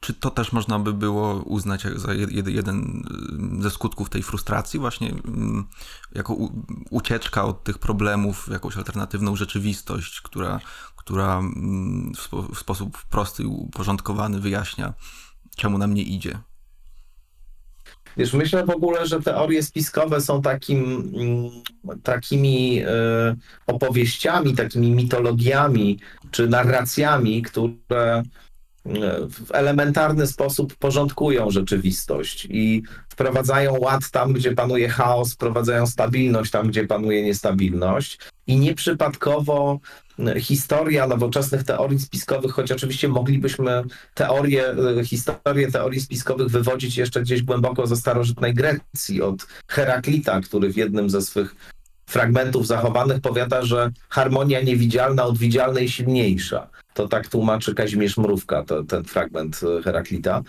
czy 0.00 0.14
to 0.14 0.30
też 0.30 0.52
można 0.52 0.78
by 0.78 0.92
było 0.92 1.34
uznać 1.34 1.86
za 1.96 2.12
jeden 2.46 3.02
ze 3.60 3.70
skutków 3.70 4.10
tej 4.10 4.22
frustracji 4.22 4.80
właśnie, 4.80 5.10
mm, 5.10 5.64
jako 6.12 6.36
ucieczka 6.90 7.44
od 7.44 7.64
tych 7.64 7.78
problemów, 7.78 8.48
jakąś 8.52 8.76
alternatywną 8.76 9.36
rzeczywistość, 9.36 10.20
która, 10.20 10.60
która 10.96 11.38
mm, 11.38 12.12
w 12.54 12.58
sposób 12.58 13.04
prosty 13.04 13.42
i 13.42 13.46
uporządkowany 13.46 14.40
wyjaśnia, 14.40 14.92
czemu 15.56 15.78
nam 15.78 15.94
nie 15.94 16.02
idzie? 16.02 16.38
Wiesz, 18.16 18.32
myślę 18.32 18.64
w 18.66 18.70
ogóle, 18.70 19.06
że 19.06 19.22
teorie 19.22 19.62
spiskowe 19.62 20.20
są 20.20 20.42
takim, 20.42 21.12
mm, 21.14 21.50
takimi 22.02 22.82
e, 22.86 23.36
opowieściami, 23.66 24.54
takimi 24.54 24.90
mitologiami 24.90 25.98
czy 26.30 26.48
narracjami, 26.48 27.42
które 27.42 28.22
w 29.30 29.50
elementarny 29.52 30.26
sposób 30.26 30.76
porządkują 30.76 31.50
rzeczywistość 31.50 32.46
i 32.50 32.82
wprowadzają 33.08 33.78
ład 33.78 34.10
tam, 34.10 34.32
gdzie 34.32 34.52
panuje 34.52 34.88
chaos, 34.88 35.34
wprowadzają 35.34 35.86
stabilność 35.86 36.50
tam, 36.50 36.68
gdzie 36.68 36.86
panuje 36.86 37.22
niestabilność. 37.22 38.18
I 38.46 38.56
nieprzypadkowo 38.56 39.80
historia 40.38 41.06
nowoczesnych 41.06 41.64
teorii 41.64 41.98
spiskowych, 41.98 42.52
choć 42.52 42.72
oczywiście 42.72 43.08
moglibyśmy 43.08 43.82
teorię, 44.14 44.74
historię 45.04 45.70
teorii 45.70 46.00
spiskowych 46.00 46.48
wywodzić 46.48 46.96
jeszcze 46.96 47.22
gdzieś 47.22 47.42
głęboko 47.42 47.86
ze 47.86 47.96
starożytnej 47.96 48.54
Grecji, 48.54 49.22
od 49.22 49.46
Heraklita, 49.68 50.40
który 50.40 50.72
w 50.72 50.76
jednym 50.76 51.10
ze 51.10 51.22
swych 51.22 51.54
fragmentów 52.06 52.66
zachowanych 52.66 53.20
powiada, 53.20 53.62
że 53.62 53.90
harmonia 54.08 54.60
niewidzialna 54.60 55.24
od 55.24 55.38
widzialnej 55.38 55.88
silniejsza. 55.88 56.70
To 56.94 57.08
tak 57.08 57.28
tłumaczy 57.28 57.74
Kazimierz 57.74 58.16
Mrówka, 58.16 58.62
to, 58.64 58.84
ten 58.84 59.04
fragment 59.04 59.60
Heraklita. 59.84 60.42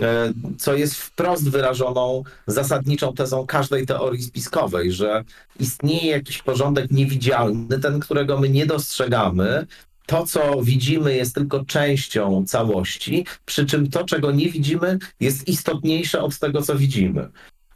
e, 0.00 0.32
co 0.58 0.74
jest 0.74 0.94
wprost 0.94 1.50
wyrażoną 1.50 2.22
zasadniczą 2.46 3.14
tezą 3.14 3.46
każdej 3.46 3.86
teorii 3.86 4.22
spiskowej, 4.22 4.92
że 4.92 5.24
istnieje 5.60 6.10
jakiś 6.10 6.42
porządek 6.42 6.90
niewidzialny, 6.90 7.78
ten, 7.78 8.00
którego 8.00 8.40
my 8.40 8.48
nie 8.48 8.66
dostrzegamy. 8.66 9.66
To, 10.06 10.26
co 10.26 10.62
widzimy, 10.62 11.14
jest 11.14 11.34
tylko 11.34 11.64
częścią 11.64 12.44
całości, 12.46 13.26
przy 13.44 13.66
czym 13.66 13.90
to, 13.90 14.04
czego 14.04 14.32
nie 14.32 14.48
widzimy, 14.50 14.98
jest 15.20 15.48
istotniejsze 15.48 16.20
od 16.22 16.38
tego, 16.38 16.62
co 16.62 16.76
widzimy. 16.76 17.28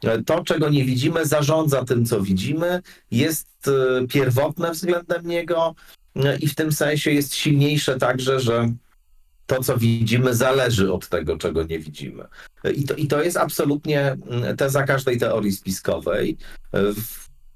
E, 0.03 0.23
to, 0.23 0.43
czego 0.43 0.69
nie 0.69 0.85
widzimy, 0.85 1.25
zarządza 1.25 1.85
tym, 1.85 2.05
co 2.05 2.21
widzimy, 2.21 2.81
jest 3.11 3.47
e, 3.67 4.07
pierwotne 4.07 4.71
względem 4.71 5.27
niego 5.27 5.75
e, 5.77 6.00
i 6.39 6.47
w 6.47 6.55
tym 6.55 6.71
sensie 6.71 7.11
jest 7.11 7.35
silniejsze 7.35 7.97
także, 7.97 8.39
że 8.39 8.73
to, 9.45 9.63
co 9.63 9.77
widzimy, 9.77 10.35
zależy 10.35 10.93
od 10.93 11.09
tego, 11.09 11.37
czego 11.37 11.63
nie 11.63 11.79
widzimy. 11.79 12.23
I 12.75 12.83
to, 12.83 12.95
i 12.95 13.07
to 13.07 13.23
jest 13.23 13.37
absolutnie 13.37 14.01
mm, 14.01 14.57
teza 14.57 14.83
każdej 14.83 15.17
teorii 15.17 15.51
spiskowej. 15.51 16.37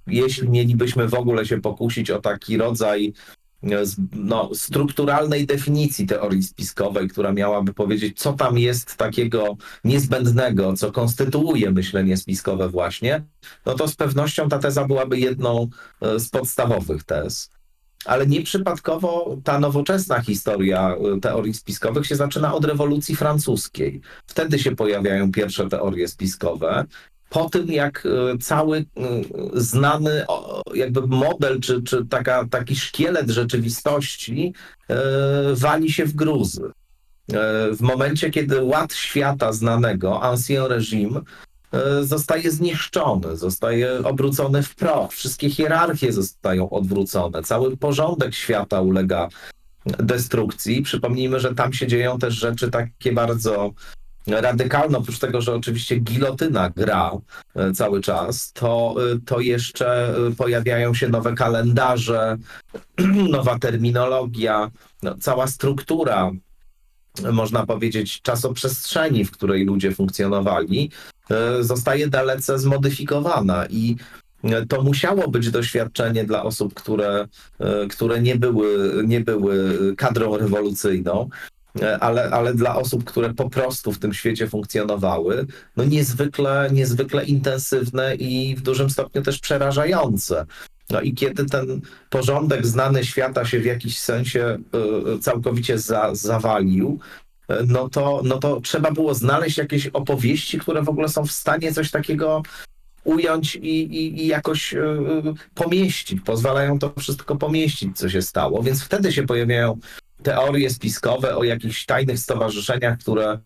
Jeśli 0.07 0.49
mielibyśmy 0.49 1.07
w 1.07 1.13
ogóle 1.13 1.45
się 1.45 1.61
pokusić 1.61 2.11
o 2.11 2.21
taki 2.21 2.57
rodzaj 2.57 3.13
no, 4.13 4.49
strukturalnej 4.53 5.45
definicji 5.45 6.07
teorii 6.07 6.43
spiskowej, 6.43 7.09
która 7.09 7.33
miałaby 7.33 7.73
powiedzieć, 7.73 8.19
co 8.19 8.33
tam 8.33 8.57
jest 8.57 8.95
takiego 8.95 9.57
niezbędnego, 9.83 10.73
co 10.73 10.91
konstytuuje 10.91 11.71
myślenie 11.71 12.17
spiskowe 12.17 12.69
właśnie, 12.69 13.23
no 13.65 13.73
to 13.73 13.87
z 13.87 13.95
pewnością 13.95 14.49
ta 14.49 14.59
teza 14.59 14.85
byłaby 14.85 15.19
jedną 15.19 15.69
e, 16.01 16.19
z 16.19 16.29
podstawowych 16.29 17.03
tez. 17.03 17.49
Ale 18.05 18.27
nieprzypadkowo 18.27 19.37
ta 19.43 19.59
nowoczesna 19.59 20.21
historia 20.21 20.95
e, 21.15 21.19
teorii 21.19 21.53
spiskowych 21.53 22.05
się 22.05 22.15
zaczyna 22.15 22.53
od 22.53 22.65
rewolucji 22.65 23.15
francuskiej. 23.15 24.01
Wtedy 24.25 24.59
się 24.59 24.75
pojawiają 24.75 25.31
pierwsze 25.31 25.69
teorie 25.69 26.07
spiskowe 26.07 26.85
po 27.29 27.49
tym, 27.49 27.67
jak 27.67 28.05
e, 28.05 28.37
cały 28.37 28.77
e, 28.77 28.83
znany 29.53 30.25
jakby 30.73 31.07
model, 31.07 31.59
czy, 31.59 31.83
czy 31.83 32.05
taka, 32.05 32.45
taki 32.47 32.75
szkielet 32.75 33.29
rzeczywistości 33.29 34.53
wali 35.53 35.91
się 35.91 36.05
w 36.05 36.15
gruzy. 36.15 36.71
W 37.71 37.81
momencie, 37.81 38.29
kiedy 38.29 38.63
ład 38.63 38.93
świata 38.93 39.53
znanego, 39.53 40.21
ancien 40.21 40.63
régime, 40.63 41.21
zostaje 42.01 42.51
zniszczony, 42.51 43.37
zostaje 43.37 44.03
obrócony 44.03 44.63
w 44.63 44.75
proch, 44.75 45.11
wszystkie 45.11 45.49
hierarchie 45.49 46.13
zostają 46.13 46.69
odwrócone, 46.69 47.43
cały 47.43 47.77
porządek 47.77 48.35
świata 48.35 48.81
ulega 48.81 49.29
destrukcji. 49.85 50.81
Przypomnijmy, 50.81 51.39
że 51.39 51.55
tam 51.55 51.73
się 51.73 51.87
dzieją 51.87 52.19
też 52.19 52.33
rzeczy 52.33 52.71
takie 52.71 53.11
bardzo 53.11 53.73
radykalne, 54.27 54.97
oprócz 54.97 55.19
tego, 55.19 55.41
że 55.41 55.55
oczywiście 55.55 55.99
gilotyna 55.99 56.69
gra 56.69 57.11
e, 57.55 57.71
cały 57.71 58.01
czas, 58.01 58.53
to, 58.53 58.95
e, 59.13 59.19
to 59.25 59.39
jeszcze 59.39 60.17
e, 60.27 60.31
pojawiają 60.37 60.93
się 60.93 61.09
nowe 61.09 61.33
kalendarze, 61.33 62.37
nowa 63.29 63.59
terminologia, 63.59 64.71
no, 65.03 65.15
cała 65.19 65.47
struktura, 65.47 66.31
można 67.33 67.65
powiedzieć, 67.65 68.21
czasoprzestrzeni, 68.21 69.25
w 69.25 69.31
której 69.31 69.65
ludzie 69.65 69.91
funkcjonowali, 69.91 70.91
zostaje 71.61 72.07
dalece 72.07 72.59
zmodyfikowana 72.59 73.65
i 73.69 73.95
to 74.67 74.81
musiało 74.81 75.27
być 75.27 75.51
doświadczenie 75.51 76.23
dla 76.23 76.43
osób, 76.43 76.73
które, 76.73 77.27
które 77.89 78.21
nie, 78.21 78.35
były, 78.35 78.93
nie 79.07 79.21
były 79.21 79.95
kadrą 79.95 80.37
rewolucyjną, 80.37 81.29
E, 81.81 81.99
ale, 81.99 82.29
ale 82.29 82.53
dla 82.53 82.75
osób, 82.75 83.03
które 83.03 83.33
po 83.33 83.49
prostu 83.49 83.91
w 83.91 83.99
tym 83.99 84.13
świecie 84.13 84.47
funkcjonowały, 84.47 85.45
no 85.77 85.83
niezwykle, 85.83 86.69
niezwykle 86.71 87.25
intensywne 87.25 88.15
i 88.15 88.55
w 88.55 88.61
dużym 88.61 88.89
stopniu 88.89 89.21
też 89.21 89.39
przerażające. 89.39 90.45
No 90.89 91.01
i 91.01 91.13
kiedy 91.13 91.45
ten 91.45 91.81
porządek 92.09 92.65
znany 92.65 93.05
świata 93.05 93.45
się 93.45 93.59
w 93.59 93.65
jakiś 93.65 93.99
sensie 93.99 94.57
e, 95.15 95.19
całkowicie 95.19 95.79
za, 95.79 96.15
zawalił, 96.15 96.99
e, 97.47 97.63
no 97.67 97.89
to, 97.89 98.21
no 98.23 98.37
to 98.37 98.61
trzeba 98.61 98.91
było 98.91 99.13
znaleźć 99.13 99.57
jakieś 99.57 99.87
opowieści, 99.87 100.59
które 100.59 100.83
w 100.83 100.89
ogóle 100.89 101.09
są 101.09 101.25
w 101.25 101.31
stanie 101.31 101.73
coś 101.73 101.91
takiego 101.91 102.43
ująć 103.03 103.55
i, 103.55 103.83
i, 103.83 104.23
i 104.23 104.27
jakoś 104.27 104.75
pomieścić, 105.53 106.21
pozwalają 106.21 106.79
to 106.79 106.93
wszystko 106.99 107.35
pomieścić, 107.35 107.97
co 107.97 108.09
się 108.09 108.21
stało. 108.21 108.63
Więc 108.63 108.83
wtedy 108.83 109.13
się 109.13 109.23
pojawiają 109.23 109.79
teorie 110.23 110.69
spiskowe 110.69 111.37
o 111.37 111.43
jakichś 111.43 111.85
tajnych 111.85 112.19
stowarzyszeniach, 112.19 112.97
które 112.97 113.39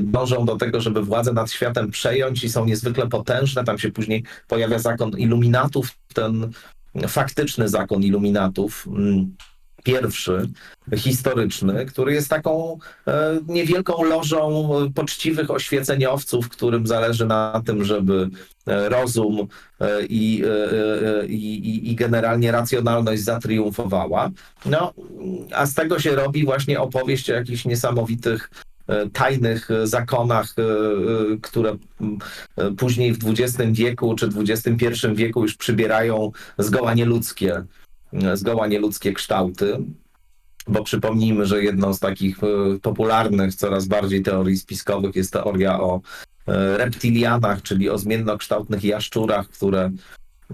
dążą 0.00 0.44
do 0.44 0.56
tego, 0.56 0.80
żeby 0.80 1.02
władzę 1.02 1.32
nad 1.32 1.50
światem 1.50 1.90
przejąć 1.90 2.44
i 2.44 2.48
są 2.48 2.64
niezwykle 2.64 3.08
potężne. 3.08 3.64
Tam 3.64 3.78
się 3.78 3.90
później 3.90 4.24
pojawia 4.48 4.78
zakon 4.78 5.10
iluminatów, 5.10 5.88
ten 6.14 6.52
faktyczny 7.08 7.68
zakon 7.68 8.02
iluminatów. 8.02 8.86
Mm, 8.86 9.36
pierwszy, 9.84 10.48
historyczny, 10.96 11.86
który 11.86 12.14
jest 12.14 12.28
taką 12.28 12.78
e, 13.06 13.38
niewielką 13.48 14.02
lożą 14.02 14.70
poczciwych 14.94 15.50
oświeceniowców, 15.50 16.48
którym 16.48 16.86
zależy 16.86 17.26
na 17.26 17.62
tym, 17.66 17.84
żeby 17.84 18.28
e, 18.66 18.88
rozum 18.88 19.48
e, 19.80 20.06
i, 20.06 20.42
i, 21.28 21.90
i 21.90 21.94
generalnie 21.94 22.52
racjonalność 22.52 23.22
zatriumfowała. 23.22 24.30
No, 24.66 24.94
a 25.54 25.66
z 25.66 25.74
tego 25.74 25.98
się 25.98 26.14
robi 26.14 26.44
właśnie 26.44 26.80
opowieść 26.80 27.30
o 27.30 27.34
jakichś 27.34 27.64
niesamowitych 27.64 28.50
tajnych 29.12 29.68
zakonach, 29.84 30.54
które 31.42 31.76
później 32.76 33.12
w 33.12 33.18
XX 33.26 33.72
wieku 33.72 34.14
czy 34.14 34.28
XXI 34.36 35.06
wieku 35.14 35.42
już 35.42 35.54
przybierają 35.54 36.32
zgoła 36.58 36.94
nieludzkie 36.94 37.64
zgoła 38.34 38.66
nieludzkie 38.66 39.12
kształty, 39.12 39.78
bo 40.68 40.84
przypomnijmy, 40.84 41.46
że 41.46 41.64
jedną 41.64 41.94
z 41.94 42.00
takich 42.00 42.38
e, 42.44 42.78
popularnych 42.82 43.54
coraz 43.54 43.86
bardziej 43.86 44.22
teorii 44.22 44.56
spiskowych 44.56 45.16
jest 45.16 45.32
teoria 45.32 45.80
o 45.80 46.00
e, 46.46 46.78
reptilianach, 46.78 47.62
czyli 47.62 47.90
o 47.90 47.98
zmiennokształtnych 47.98 48.84
jaszczurach, 48.84 49.48
które, 49.48 49.90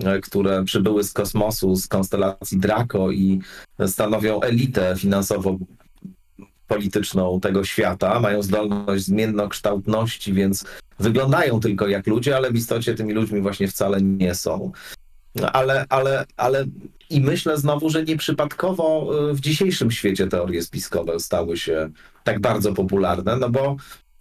e, 0.04 0.20
które 0.20 0.64
przybyły 0.64 1.04
z 1.04 1.12
kosmosu, 1.12 1.76
z 1.76 1.88
konstelacji 1.88 2.58
Draco 2.58 3.10
i 3.10 3.40
stanowią 3.86 4.40
elitę 4.40 4.94
finansowo 4.98 5.58
polityczną 6.74 7.40
tego 7.40 7.64
świata, 7.64 8.20
mają 8.20 8.42
zdolność 8.42 9.04
zmiennokształtności, 9.04 10.32
więc 10.32 10.64
wyglądają 10.98 11.60
tylko 11.60 11.88
jak 11.88 12.06
ludzie, 12.06 12.36
ale 12.36 12.50
w 12.50 12.56
istocie 12.56 12.94
tymi 12.94 13.12
ludźmi 13.12 13.40
właśnie 13.40 13.68
wcale 13.68 14.02
nie 14.02 14.34
są. 14.34 14.72
Ale, 15.52 15.86
ale, 15.88 16.24
ale 16.36 16.66
i 17.10 17.20
myślę 17.20 17.58
znowu, 17.58 17.90
że 17.90 18.04
nieprzypadkowo 18.04 19.10
y, 19.30 19.34
w 19.34 19.40
dzisiejszym 19.40 19.90
świecie 19.90 20.26
teorie 20.26 20.62
spiskowe 20.62 21.20
stały 21.20 21.56
się 21.56 21.90
tak 22.24 22.40
bardzo 22.40 22.72
popularne, 22.72 23.36
no 23.36 23.50
bo 23.50 23.76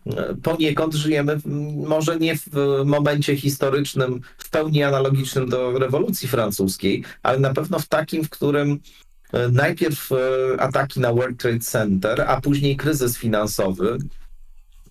y, 0.08 0.12
poniekąd 0.44 0.94
żyjemy 0.94 1.40
może 1.76 2.18
nie 2.18 2.36
w 2.38 2.82
momencie 2.86 3.36
historycznym 3.36 4.22
w 4.38 4.50
pełni 4.50 4.84
analogicznym 4.84 5.50
do 5.50 5.80
rewolucji 5.80 6.28
francuskiej, 6.28 7.04
ale 7.24 7.40
na 7.40 7.54
pewno 7.54 7.80
w 7.80 7.88
takim, 7.88 8.24
w 8.24 8.30
którym 8.30 8.72
y, 8.72 8.80
najpierw 9.52 10.10
ataki 10.60 11.00
na 11.00 11.14
World 11.14 11.40
Trade 11.40 11.60
Center, 11.60 12.22
a 12.22 12.42
później 12.42 12.78
kryzys 12.78 13.18
finansowy, 13.18 13.98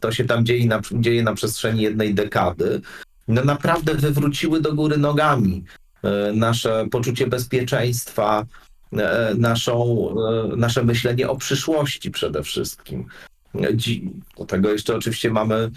to 0.01 0.13
się 0.13 0.25
tam 0.25 0.47
dzieje 0.47 0.67
na, 0.67 0.81
dzieje 0.93 1.23
na 1.23 1.35
przestrzeni 1.35 1.83
jednej 1.83 2.15
dekady, 2.15 2.81
no 3.29 3.45
naprawdę 3.45 3.95
wywróciły 3.95 4.61
do 4.61 4.75
góry 4.75 4.97
nogami 4.97 5.65
E, 6.03 6.33
nasze 6.33 6.87
poczucie 6.91 7.27
bezpieczeństwa, 7.27 8.47
e, 8.93 9.35
naszą, 9.39 10.09
e, 10.53 10.57
nasze 10.57 10.85
myślenie 10.85 11.29
o 11.29 11.37
przyszłości 11.37 12.11
przede 12.11 12.43
wszystkim. 12.43 13.07
Do 14.39 14.45
tego 14.45 14.73
jeszcze 14.73 14.97
oczywiście 14.97 15.31
mamy 15.31 15.71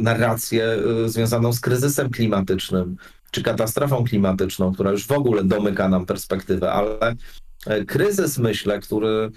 narrację 0.00 0.78
związaną 1.06 1.52
z 1.52 1.60
kryzysem 1.60 2.10
klimatycznym 2.10 2.96
czy 3.32 3.42
katastrofą 3.42 4.04
klimatyczną, 4.04 4.74
która 4.74 4.90
już 4.90 5.06
w 5.06 5.12
ogóle 5.12 5.44
domyka 5.44 5.88
nam 5.88 6.06
perspektywę, 6.06 6.72
ale 6.72 7.16
kryzys, 7.86 8.38
myślę, 8.38 8.80
który 8.80 9.30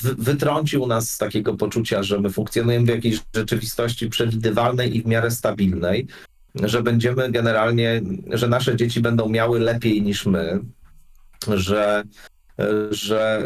wytrącił 0.00 0.86
nas 0.86 1.10
z 1.10 1.18
takiego 1.18 1.54
poczucia, 1.54 2.02
że 2.02 2.20
my 2.20 2.30
funkcjonujemy 2.30 2.86
w 2.86 2.88
jakiejś 2.88 3.20
rzeczywistości 3.34 4.08
przewidywalnej 4.08 4.96
i 4.96 5.02
w 5.02 5.06
miarę 5.06 5.30
stabilnej, 5.30 6.06
że 6.54 6.82
będziemy 6.82 7.30
generalnie, 7.30 8.02
że 8.30 8.48
nasze 8.48 8.76
dzieci 8.76 9.00
będą 9.00 9.28
miały 9.28 9.60
lepiej 9.60 10.02
niż 10.02 10.26
my, 10.26 10.60
że 11.48 12.04
że 12.90 13.42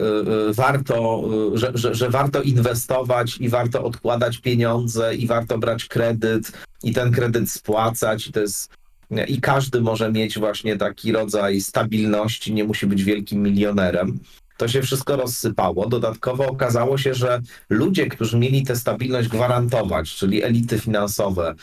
e, 0.50 0.52
warto, 0.52 1.24
że, 1.54 1.70
że, 1.74 1.94
że, 1.94 2.10
warto 2.10 2.42
inwestować 2.42 3.36
i 3.40 3.48
warto 3.48 3.84
odkładać 3.84 4.38
pieniądze 4.38 5.14
i 5.14 5.26
warto 5.26 5.58
brać 5.58 5.84
kredyt 5.84 6.52
i 6.82 6.92
ten 6.92 7.12
kredyt 7.12 7.50
spłacać 7.50 8.26
i 8.26 8.32
to 8.32 8.40
jest 8.40 8.79
i 9.28 9.40
każdy 9.40 9.80
może 9.80 10.12
mieć 10.12 10.38
właśnie 10.38 10.76
taki 10.76 11.12
rodzaj 11.12 11.60
stabilności, 11.60 12.54
nie 12.54 12.64
musi 12.64 12.86
być 12.86 13.04
wielkim 13.04 13.42
milionerem. 13.42 14.18
to 14.56 14.68
się 14.68 14.82
wszystko 14.82 15.16
rozsypało. 15.16 15.88
Dodatkowo 15.88 16.46
okazało 16.46 16.98
się, 16.98 17.14
że 17.14 17.40
ludzie, 17.70 18.06
którzy 18.06 18.38
mieli 18.38 18.62
tę 18.62 18.76
stabilność 18.76 19.28
gwarantować, 19.28 20.10
czyli 20.10 20.42
elity 20.42 20.78
finansowe, 20.78 21.54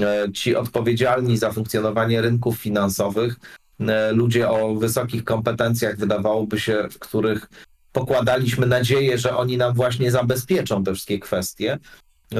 e, 0.00 0.32
ci 0.32 0.56
odpowiedzialni 0.56 1.38
za 1.38 1.52
funkcjonowanie 1.52 2.22
rynków 2.22 2.58
finansowych, 2.58 3.36
e, 3.80 4.12
ludzie 4.12 4.50
o 4.50 4.74
wysokich 4.74 5.24
kompetencjach, 5.24 5.96
wydawałoby 5.96 6.60
się, 6.60 6.88
w 6.90 6.98
których 6.98 7.48
pokładaliśmy 7.92 8.66
nadzieję, 8.66 9.18
że 9.18 9.36
oni 9.36 9.56
nam 9.56 9.74
właśnie 9.74 10.10
zabezpieczą 10.10 10.84
te 10.84 10.92
wszystkie 10.92 11.18
kwestie, 11.18 11.78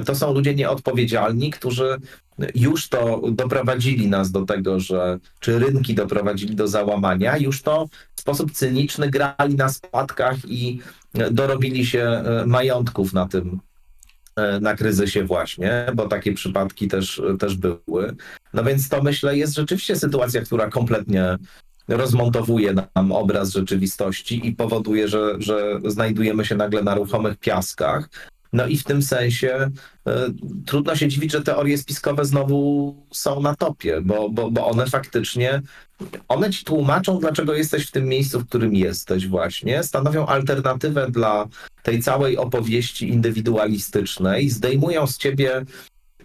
to 0.04 0.14
są 0.14 0.34
ludzie 0.34 0.54
nieodpowiedzialni, 0.54 1.50
którzy 1.50 1.96
już 2.54 2.88
to 2.88 3.22
doprowadzili 3.32 4.08
nas 4.08 4.30
do 4.30 4.44
tego, 4.44 4.80
że 4.80 5.18
czy 5.40 5.58
rynki 5.58 5.94
doprowadzili 5.94 6.56
do 6.56 6.68
załamania, 6.68 7.36
już 7.36 7.62
to 7.62 7.88
w 8.14 8.20
sposób 8.20 8.52
cyniczny 8.52 9.10
grali 9.10 9.54
na 9.54 9.68
spadkach 9.68 10.36
i 10.48 10.80
dorobili 11.30 11.86
się 11.86 12.02
e, 12.02 12.46
majątków 12.46 13.12
na 13.12 13.28
tym, 13.28 13.60
e, 14.36 14.60
na 14.60 14.74
kryzysie 14.74 15.24
właśnie, 15.24 15.86
bo 15.94 16.08
takie 16.08 16.32
przypadki 16.32 16.88
też, 16.88 17.22
też 17.38 17.56
były. 17.56 18.16
No 18.54 18.64
więc 18.64 18.88
to 18.88 19.02
myślę 19.02 19.36
jest 19.36 19.54
rzeczywiście 19.54 19.96
sytuacja, 19.96 20.42
która 20.42 20.70
kompletnie 20.70 21.36
rozmontowuje 21.88 22.74
nam 22.94 23.12
obraz 23.12 23.50
rzeczywistości 23.52 24.48
i 24.48 24.52
powoduje, 24.52 25.08
że, 25.08 25.34
że 25.38 25.80
znajdujemy 25.84 26.44
się 26.44 26.56
nagle 26.56 26.82
na 26.82 26.94
ruchomych 26.94 27.36
piaskach. 27.36 28.08
No 28.56 28.66
i 28.66 28.76
w 28.76 28.84
tym 28.84 29.02
sensie 29.02 29.70
y, 30.08 30.10
trudno 30.66 30.96
się 30.96 31.08
dziwić, 31.08 31.32
że 31.32 31.42
teorie 31.42 31.78
spiskowe 31.78 32.24
znowu 32.24 32.94
są 33.12 33.42
na 33.42 33.54
topie, 33.54 34.00
bo, 34.00 34.28
bo, 34.28 34.50
bo 34.50 34.66
one 34.66 34.86
faktycznie, 34.86 35.62
one 36.28 36.50
ci 36.50 36.64
tłumaczą, 36.64 37.18
dlaczego 37.18 37.54
jesteś 37.54 37.86
w 37.86 37.90
tym 37.90 38.04
miejscu, 38.04 38.40
w 38.40 38.48
którym 38.48 38.74
jesteś 38.74 39.26
właśnie, 39.26 39.82
stanowią 39.82 40.26
alternatywę 40.26 41.10
dla 41.10 41.48
tej 41.82 42.02
całej 42.02 42.36
opowieści 42.36 43.08
indywidualistycznej, 43.08 44.50
zdejmują 44.50 45.06
z 45.06 45.18
ciebie 45.18 45.64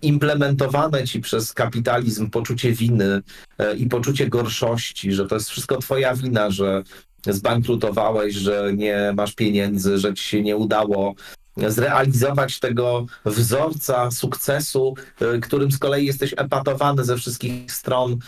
implementowane 0.01 1.03
ci 1.03 1.21
przez 1.21 1.53
kapitalizm 1.53 2.29
poczucie 2.29 2.71
winy 2.71 3.21
e, 3.57 3.75
i 3.75 3.85
poczucie 3.85 4.27
gorszości, 4.27 5.13
że 5.13 5.27
to 5.27 5.35
jest 5.35 5.49
wszystko 5.49 5.77
twoja 5.77 6.15
wina, 6.15 6.51
że 6.51 6.83
zbankrutowałeś, 7.25 8.35
że 8.35 8.71
nie 8.75 9.13
masz 9.15 9.33
pieniędzy, 9.33 9.97
że 9.97 10.13
ci 10.13 10.23
się 10.23 10.41
nie 10.41 10.57
udało 10.57 11.15
zrealizować 11.57 12.59
tego 12.59 13.05
wzorca 13.25 14.11
sukcesu, 14.11 14.95
e, 15.21 15.39
którym 15.39 15.71
z 15.71 15.77
kolei 15.77 16.05
jesteś 16.05 16.33
epatowany 16.37 17.03
ze 17.03 17.17
wszystkich 17.17 17.71
stron, 17.71 18.19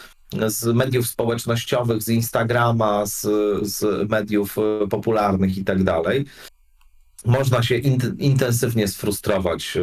z 0.48 0.66
mediów 0.66 1.08
społecznościowych, 1.08 2.04
z 2.04 2.10
Instagrama, 2.10 3.06
z, 3.06 3.22
z 3.62 4.10
mediów 4.10 4.56
e, 4.58 4.88
popularnych 4.88 5.58
i 5.58 5.64
tak 5.64 5.84
dalej. 5.84 6.26
Można 7.26 7.64
się 7.64 7.78
intensywnie 8.18 8.88
sfrustrować 8.88 9.78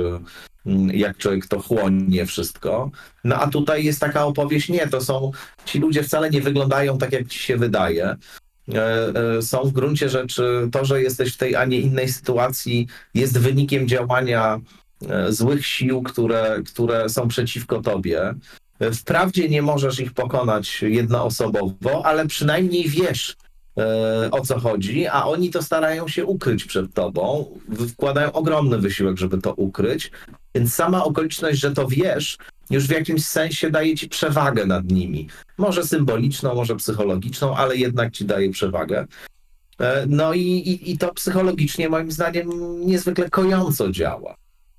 Mm, 0.67 0.91
jak 0.91 1.17
człowiek 1.17 1.47
to 1.47 1.61
chłonie 1.61 2.27
wszystko. 2.27 2.91
No 3.25 3.37
a 3.37 3.49
tutaj 3.49 3.85
jest 3.85 4.01
taka 4.01 4.25
opowieść, 4.25 4.69
nie, 4.69 4.89
to 4.89 5.01
są, 5.01 5.31
ci 5.65 5.79
ludzie 5.79 6.03
wcale 6.03 6.31
nie 6.31 6.41
wyglądają 6.41 6.99
tak, 6.99 7.13
jak 7.13 7.29
ci 7.29 7.39
się 7.39 7.57
wydaje. 7.57 8.17
E, 8.75 9.13
e, 9.37 9.43
są 9.43 9.65
w 9.65 9.73
gruncie 9.73 10.09
rzeczy, 10.09 10.69
to, 10.73 10.85
że 10.85 11.03
jesteś 11.03 11.35
w 11.35 11.37
tej, 11.37 11.57
a 11.57 11.65
nie 11.65 11.81
innej 11.81 12.09
sytuacji, 12.09 12.87
jest 13.15 13.39
wynikiem 13.39 13.89
działania 13.89 14.61
e, 15.09 15.33
złych 15.33 15.67
sił, 15.67 16.03
które, 16.03 16.63
które 16.67 17.09
są 17.09 17.29
przeciwko 17.29 17.83
tobie. 17.83 18.35
Wprawdzie 18.95 19.49
nie 19.49 19.63
możesz 19.63 20.01
ich 20.01 20.13
pokonać 20.13 20.83
jednoosobowo, 20.83 22.07
ale 22.07 22.27
przynajmniej 22.27 22.89
wiesz, 22.89 23.37
o 24.31 24.41
co 24.41 24.61
chodzi, 24.61 25.07
a 25.07 25.25
oni 25.25 25.51
to 25.51 25.63
starają 25.63 26.09
się 26.09 26.25
ukryć 26.25 26.65
przed 26.65 26.95
tobą. 26.95 27.47
Wkładają 27.93 28.33
ogromny 28.33 28.79
wysiłek, 28.79 29.19
żeby 29.19 29.39
to 29.39 29.55
ukryć, 29.55 30.11
więc 30.55 30.75
sama 30.75 31.05
okoliczność, 31.05 31.61
że 31.61 31.73
to 31.73 31.89
wiesz, 31.89 32.39
już 32.71 32.87
w 32.87 32.91
jakimś 32.91 33.25
sensie 33.25 33.71
daje 33.71 33.97
ci 33.97 34.09
przewagę 34.09 34.67
nad 34.67 34.85
nimi. 34.85 35.29
Może 35.59 35.85
symboliczną, 35.85 36.55
może 36.55 36.77
psychologiczną, 36.77 37.57
ale 37.57 37.77
jednak 37.77 38.13
ci 38.13 38.25
daje 38.25 38.51
przewagę. 38.51 39.07
E, 39.81 40.05
no 40.09 40.35
i, 40.35 40.41
i, 40.41 40.91
i 40.91 40.99
to 40.99 41.15
psychologicznie 41.15 41.89
moim 41.89 42.13
zdaniem 42.13 42.51
niezwykle 42.87 43.31
kojąco 43.31 43.91
działa. 43.91 44.35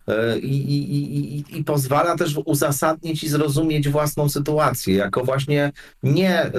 E, 0.07 0.39
I, 0.39 0.73
i, 0.73 1.57
i, 1.59 1.63
pozwala 1.63 2.17
też 2.17 2.35
uzasadnić 2.45 3.23
i 3.23 3.29
zrozumieć 3.29 3.89
własną 3.89 4.29
sytuację, 4.29 4.95
jako 4.95 5.23
właśnie 5.23 5.71
nie 6.03 6.45
y, 6.45 6.51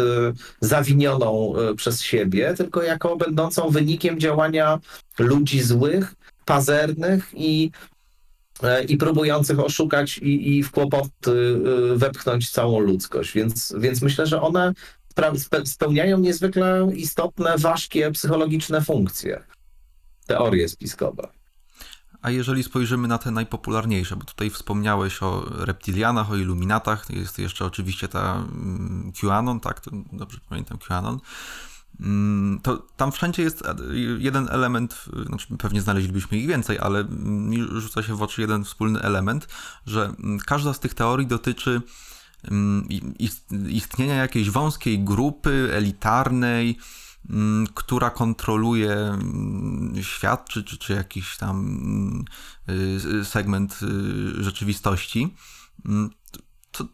zawinioną 0.60 1.54
y, 1.70 1.74
przez 1.74 2.02
siebie, 2.02 2.54
tylko 2.56 2.82
jako 2.82 3.16
będącą 3.16 3.70
wynikiem 3.70 4.20
działania 4.20 4.78
ludzi 5.18 5.62
złych, 5.62 6.14
pazernych 6.44 7.30
i 7.34 7.70
E, 8.62 8.84
i 8.84 8.96
próbujących 8.96 9.60
oszukać 9.60 10.18
i, 10.18 10.58
i 10.58 10.62
w 10.62 10.70
kłopoty 10.70 11.60
e, 11.92 11.96
wepchnąć 11.96 12.50
całą 12.50 12.78
ludzkość. 12.78 13.32
Więc, 13.32 13.74
więc 13.78 14.02
myślę, 14.02 14.26
że 14.26 14.42
one 14.42 14.72
spełniają 15.64 16.18
niezwykle 16.18 16.88
istotne, 16.94 17.58
ważkie 17.58 18.10
psychologiczne 18.10 18.80
funkcje. 18.80 19.42
Teorie 20.26 20.68
spiskowe. 20.68 21.28
A 22.22 22.30
jeżeli 22.30 22.62
spojrzymy 22.62 23.08
na 23.08 23.18
te 23.18 23.30
najpopularniejsze, 23.30 24.16
bo 24.16 24.24
tutaj 24.24 24.50
wspomniałeś 24.50 25.22
o 25.22 25.44
reptilianach, 25.50 26.30
o 26.30 26.36
iluminatach, 26.36 27.10
jest 27.10 27.38
jeszcze 27.38 27.64
oczywiście 27.64 28.08
ta 28.08 28.34
mm, 28.34 29.12
QAnon, 29.20 29.60
tak? 29.60 29.80
To 29.80 29.90
dobrze 30.12 30.38
pamiętam 30.48 30.78
QAnon. 30.78 31.20
Mm, 32.00 32.60
to 32.62 32.76
tam 32.96 33.12
wszędzie 33.12 33.42
jest 33.42 33.62
jeden 34.18 34.48
element, 34.50 35.04
znaczy 35.26 35.46
pewnie 35.58 35.82
znaleźlibyśmy 35.82 36.38
ich 36.38 36.46
więcej, 36.46 36.78
ale 36.78 37.04
mi 37.04 37.62
rzuca 37.62 38.02
się 38.02 38.16
w 38.16 38.22
oczy 38.22 38.40
jeden 38.40 38.64
wspólny 38.64 39.00
element, 39.00 39.48
że 39.86 40.04
mm, 40.04 40.38
każda 40.38 40.74
z 40.74 40.80
tych 40.80 40.94
teorii 40.94 41.26
dotyczy 41.26 41.82
istnienia 43.68 44.14
jakiejś 44.14 44.50
wąskiej 44.50 45.04
grupy 45.04 45.70
elitarnej, 45.72 46.78
która 47.74 48.10
kontroluje 48.10 49.18
świat, 50.02 50.48
czy, 50.48 50.64
czy, 50.64 50.78
czy 50.78 50.92
jakiś 50.92 51.36
tam 51.36 52.24
y, 52.68 53.24
segment 53.24 53.80
y, 53.82 54.44
rzeczywistości. 54.44 55.34
Co, 56.72 56.84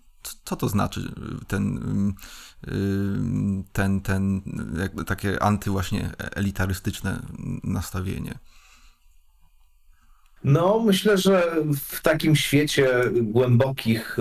co 0.45 0.57
to 0.57 0.69
znaczy 0.69 1.13
ten 1.47 1.81
ten, 3.73 4.01
ten 4.01 4.43
jakby 4.79 5.05
takie 5.05 5.43
anty 5.43 5.71
właśnie 5.71 6.11
elitarystyczne 6.35 7.23
nastawienie. 7.65 8.39
No, 10.45 10.81
myślę, 10.87 11.19
że 11.19 11.57
w 11.75 12.01
takim 12.03 12.37
świecie 12.37 12.89
głębokich 13.13 14.17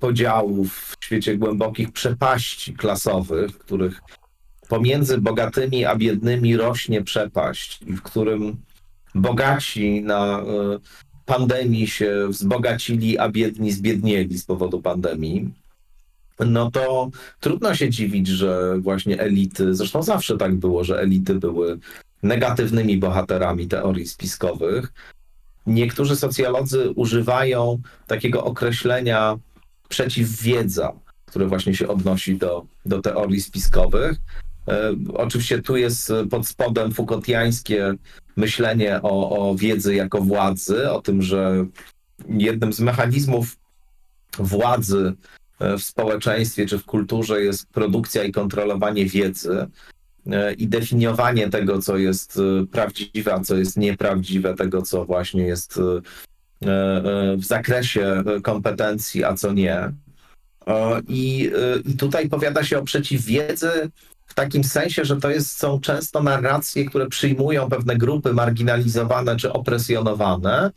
podziałów, 0.00 0.96
w 1.00 1.04
świecie 1.04 1.38
głębokich 1.38 1.92
przepaści 1.92 2.74
klasowych, 2.74 3.50
w 3.50 3.58
których 3.58 4.00
pomiędzy 4.68 5.18
bogatymi 5.18 5.84
a 5.84 5.96
biednymi 5.96 6.56
rośnie 6.56 7.02
przepaść, 7.02 7.80
w 7.86 8.02
którym 8.02 8.56
bogaci 9.14 10.02
na 10.02 10.40
e, 10.40 10.44
pandemii 11.26 11.86
się 11.86 12.28
wzbogacili, 12.28 13.18
a 13.18 13.28
biedni 13.28 13.72
zbiednieli 13.72 14.38
z 14.38 14.44
powodu 14.44 14.82
pandemii, 14.82 15.50
no 16.46 16.70
to 16.70 17.10
trudno 17.40 17.74
się 17.74 17.90
dziwić, 17.90 18.26
że 18.26 18.78
właśnie 18.78 19.20
elity, 19.20 19.74
zresztą 19.74 20.02
zawsze 20.02 20.36
tak 20.36 20.54
było, 20.54 20.84
że 20.84 21.00
elity 21.00 21.34
były 21.34 21.78
negatywnymi 22.22 22.98
bohaterami 22.98 23.66
teorii 23.66 24.08
spiskowych. 24.08 24.92
Niektórzy 25.66 26.16
socjolodzy 26.16 26.90
używają 26.90 27.78
takiego 28.06 28.44
określenia 28.44 29.38
przeciwwiedza, 29.88 30.92
które 31.26 31.46
właśnie 31.46 31.74
się 31.74 31.88
odnosi 31.88 32.36
do, 32.36 32.66
do 32.86 33.00
teorii 33.00 33.40
spiskowych. 33.40 34.16
E, 34.68 34.94
oczywiście 35.14 35.62
tu 35.62 35.76
jest 35.76 36.12
pod 36.30 36.46
spodem 36.46 36.92
Foucaultiańskie 36.92 37.94
myślenie 38.36 39.00
o, 39.02 39.50
o 39.50 39.54
wiedzy 39.54 39.94
jako 39.94 40.20
władzy, 40.20 40.90
o 40.90 41.02
tym, 41.02 41.22
że 41.22 41.66
jednym 42.28 42.72
z 42.72 42.80
mechanizmów 42.80 43.56
władzy 44.38 45.14
w 45.60 45.82
społeczeństwie 45.82 46.66
czy 46.66 46.78
w 46.78 46.84
kulturze 46.84 47.42
jest 47.42 47.66
produkcja 47.66 48.24
i 48.24 48.32
kontrolowanie 48.32 49.06
wiedzy 49.06 49.66
e, 50.26 50.52
i 50.52 50.68
definiowanie 50.68 51.50
tego, 51.50 51.82
co 51.82 51.96
jest 51.96 52.36
e, 52.36 52.66
prawdziwe, 52.66 53.34
a 53.34 53.40
co 53.40 53.56
jest 53.56 53.76
nieprawdziwe, 53.76 54.54
tego, 54.54 54.82
co 54.82 55.04
właśnie 55.04 55.42
jest 55.42 55.78
e, 55.78 56.00
w 57.36 57.44
zakresie 57.44 58.22
kompetencji, 58.42 59.24
a 59.24 59.34
co 59.34 59.52
nie. 59.52 59.92
I, 61.08 61.50
i 61.84 61.96
tutaj 61.96 62.28
powiada 62.28 62.64
się 62.64 62.78
o 62.78 62.82
przeciwwiedzy 62.82 63.90
w 64.28 64.34
takim 64.34 64.64
sensie, 64.64 65.04
że 65.04 65.16
to 65.16 65.30
jest, 65.30 65.58
są 65.58 65.80
często 65.80 66.22
narracje, 66.22 66.84
które 66.84 67.06
przyjmują 67.06 67.68
pewne 67.68 67.96
grupy 67.96 68.32
marginalizowane 68.32 69.36
czy 69.36 69.52
opresjonowane, 69.52 70.70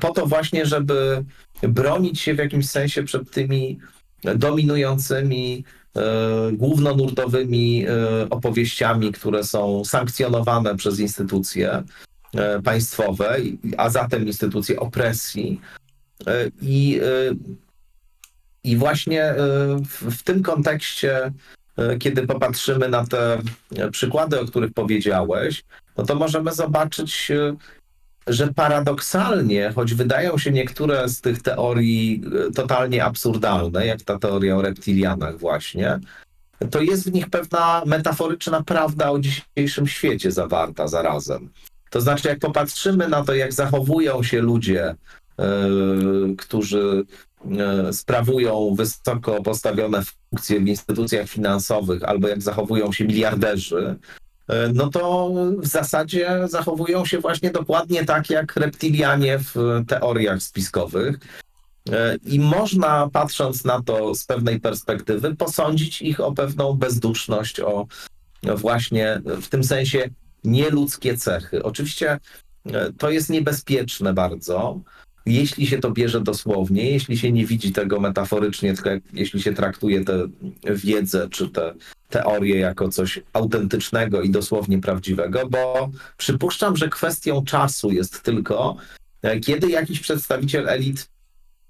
po 0.00 0.12
to 0.12 0.26
właśnie, 0.26 0.66
żeby 0.66 1.24
bronić 1.62 2.20
się 2.20 2.34
w 2.34 2.38
jakimś 2.38 2.68
sensie 2.68 3.02
przed 3.02 3.30
tymi 3.30 3.78
dominującymi 4.36 5.64
głównonurtowymi 6.52 7.86
opowieściami, 8.30 9.12
które 9.12 9.44
są 9.44 9.84
sankcjonowane 9.84 10.76
przez 10.76 10.98
instytucje 10.98 11.82
państwowe, 12.64 13.36
a 13.76 13.90
zatem 13.90 14.26
instytucje 14.26 14.80
opresji. 14.80 15.60
I, 16.62 17.00
i 18.64 18.76
właśnie 18.76 19.34
w, 19.88 20.16
w 20.16 20.22
tym 20.22 20.42
kontekście 20.42 21.32
kiedy 21.98 22.26
popatrzymy 22.26 22.88
na 22.88 23.06
te 23.06 23.38
przykłady, 23.90 24.40
o 24.40 24.44
których 24.44 24.72
powiedziałeś, 24.72 25.64
no 25.96 26.04
to 26.04 26.14
możemy 26.14 26.52
zobaczyć, 26.52 27.32
że 28.26 28.48
paradoksalnie, 28.54 29.72
choć 29.74 29.94
wydają 29.94 30.38
się 30.38 30.50
niektóre 30.50 31.08
z 31.08 31.20
tych 31.20 31.42
teorii 31.42 32.22
e, 32.48 32.52
totalnie 32.52 33.04
absurdalne, 33.04 33.86
jak 33.86 34.02
ta 34.02 34.18
teoria 34.18 34.56
o 34.56 34.62
reptilianach 34.62 35.38
właśnie, 35.38 36.00
to 36.70 36.80
jest 36.80 37.10
w 37.10 37.12
nich 37.12 37.30
pewna 37.30 37.82
metaforyczna 37.86 38.62
prawda 38.62 39.10
o 39.10 39.18
dzisiejszym 39.18 39.86
świecie 39.86 40.32
zawarta 40.32 40.88
zarazem. 40.88 41.50
To 41.90 42.00
znaczy, 42.00 42.28
jak 42.28 42.38
popatrzymy 42.38 43.08
na 43.08 43.24
to, 43.24 43.34
jak 43.34 43.52
zachowują 43.52 44.22
się 44.22 44.40
ludzie, 44.40 44.94
yy, 45.38 46.36
którzy 46.38 47.04
sprawują 47.92 48.74
wysoko 48.74 49.42
postawione 49.42 50.02
funkcje 50.30 50.60
w 50.60 50.68
instytucjach 50.68 51.28
finansowych, 51.28 52.04
albo 52.04 52.28
jak 52.28 52.42
zachowują 52.42 52.92
się 52.92 53.04
miliarderzy, 53.04 53.98
E, 54.50 54.72
no 54.74 54.88
to 54.90 55.32
w 55.58 55.66
zasadzie 55.66 56.40
zachowują 56.48 57.04
się 57.04 57.18
właśnie 57.18 57.50
dokładnie 57.50 58.04
tak 58.04 58.30
jak 58.30 58.56
reptilianie 58.56 59.38
w 59.38 59.54
teoriach 59.86 60.42
spiskowych. 60.42 61.18
E, 61.90 62.16
I 62.16 62.40
można, 62.40 63.08
patrząc 63.12 63.64
na 63.64 63.82
to 63.82 64.14
z 64.14 64.24
pewnej 64.24 64.60
perspektywy, 64.60 65.36
posądzić 65.36 66.02
ich 66.02 66.20
o 66.20 66.32
pewną 66.32 66.72
bezduszność, 66.72 67.60
o 67.60 67.86
właśnie 68.42 69.22
w 69.24 69.48
tym 69.48 69.64
sensie 69.64 70.08
nieludzkie 70.44 71.16
cechy. 71.16 71.62
Oczywiście 71.62 72.18
e, 72.66 72.92
to 72.92 73.10
jest 73.10 73.30
niebezpieczne 73.30 74.12
bardzo, 74.12 74.80
jeśli 75.30 75.66
się 75.66 75.78
to 75.78 75.90
bierze 75.90 76.20
dosłownie, 76.20 76.90
jeśli 76.90 77.18
się 77.18 77.32
nie 77.32 77.46
widzi 77.46 77.72
tego 77.72 78.00
metaforycznie, 78.00 78.74
tylko 78.74 78.90
jak, 78.90 79.02
jeśli 79.12 79.42
się 79.42 79.52
traktuje 79.52 80.04
tę 80.04 80.28
wiedzę 80.64 81.28
czy 81.30 81.48
te 81.48 81.74
teorię 82.08 82.56
jako 82.58 82.88
coś 82.88 83.20
autentycznego 83.32 84.22
i 84.22 84.30
dosłownie 84.30 84.78
prawdziwego, 84.80 85.48
bo 85.48 85.90
przypuszczam, 86.16 86.76
że 86.76 86.88
kwestią 86.88 87.44
czasu 87.44 87.90
jest 87.90 88.22
tylko, 88.22 88.76
e, 89.22 89.40
kiedy 89.40 89.70
jakiś 89.70 90.00
przedstawiciel 90.00 90.68
elit 90.68 91.08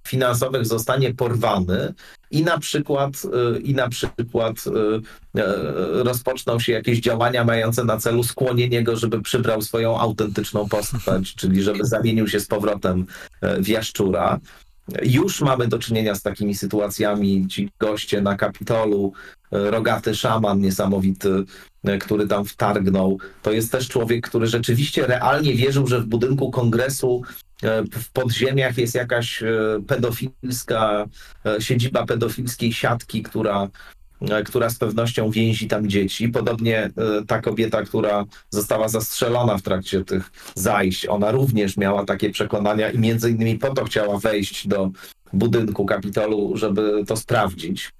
finansowych 0.09 0.67
zostanie 0.67 1.15
porwany 1.15 1.95
i 2.31 2.43
na 2.43 2.59
przykład, 2.59 3.13
e, 3.55 3.59
i 3.59 3.75
na 3.75 3.89
przykład 3.89 4.57
e, 4.67 5.43
rozpoczną 6.03 6.59
się 6.59 6.73
jakieś 6.73 7.01
działania 7.01 7.45
mające 7.45 7.85
na 7.85 7.97
celu 7.97 8.23
skłonienie 8.23 8.83
go, 8.83 8.97
żeby 8.97 9.23
przybrał 9.23 9.63
swoją 9.63 9.99
autentyczną 9.99 10.69
postać, 10.69 11.35
czyli 11.39 11.63
żeby 11.63 11.85
zamienił 11.85 12.29
się 12.29 12.41
z 12.41 12.47
powrotem 12.47 13.07
w 13.43 13.69
jaszczura. 13.69 14.41
Już 15.03 15.41
mamy 15.41 15.69
do 15.69 15.79
czynienia 15.79 16.15
z 16.15 16.23
takimi 16.23 16.55
sytuacjami. 16.55 17.49
Ci 17.49 17.71
goście 17.79 18.23
na 18.23 18.37
Kapitolu, 18.37 19.13
e, 19.53 19.71
rogaty 19.71 20.15
szaman 20.15 20.61
niesamowity, 20.61 21.45
e, 21.85 21.99
który 21.99 22.27
tam 22.27 22.45
wtargnął. 22.45 23.19
To 23.43 23.53
jest 23.53 23.73
też 23.73 23.89
człowiek, 23.89 24.29
który 24.29 24.47
rzeczywiście 24.47 25.07
realnie 25.07 25.55
wierzył, 25.55 25.87
że 25.87 26.01
w 26.01 26.07
budynku 26.07 26.51
kongresu 26.51 27.23
e, 27.25 27.50
w 27.93 28.13
podziemiach 28.13 28.79
jest 28.79 28.95
jakaś 28.95 29.43
pedofilska 29.87 31.07
siedziba 31.59 32.07
pedofilskiej 32.07 32.73
siatki, 32.73 33.23
która 33.23 33.69
E, 34.21 34.43
która 34.43 34.71
z 34.71 34.79
pewnością 34.79 35.31
więzi 35.31 35.69
tam 35.69 35.89
dzieci. 35.89 36.29
Podobnie 36.29 36.79
e, 36.79 36.93
ta 37.27 37.41
kobieta, 37.41 37.83
która 37.83 38.25
została 38.51 38.89
zastrzelona 38.89 39.59
w 39.59 39.63
trakcie 39.63 40.05
tych 40.05 40.31
zajść, 40.55 41.07
ona 41.07 41.31
również 41.31 41.77
miała 41.77 42.05
takie 42.05 42.31
przekonania 42.31 42.91
i 42.91 42.99
między 42.99 43.31
innymi 43.31 43.59
po 43.59 43.75
to 43.75 43.85
chciała 43.85 44.19
wejść 44.19 44.69
do 44.69 44.91
budynku 45.33 45.87
Kapitolu, 45.87 46.57
żeby 46.57 47.05
to 47.07 47.17
sprawdzić. 47.17 47.93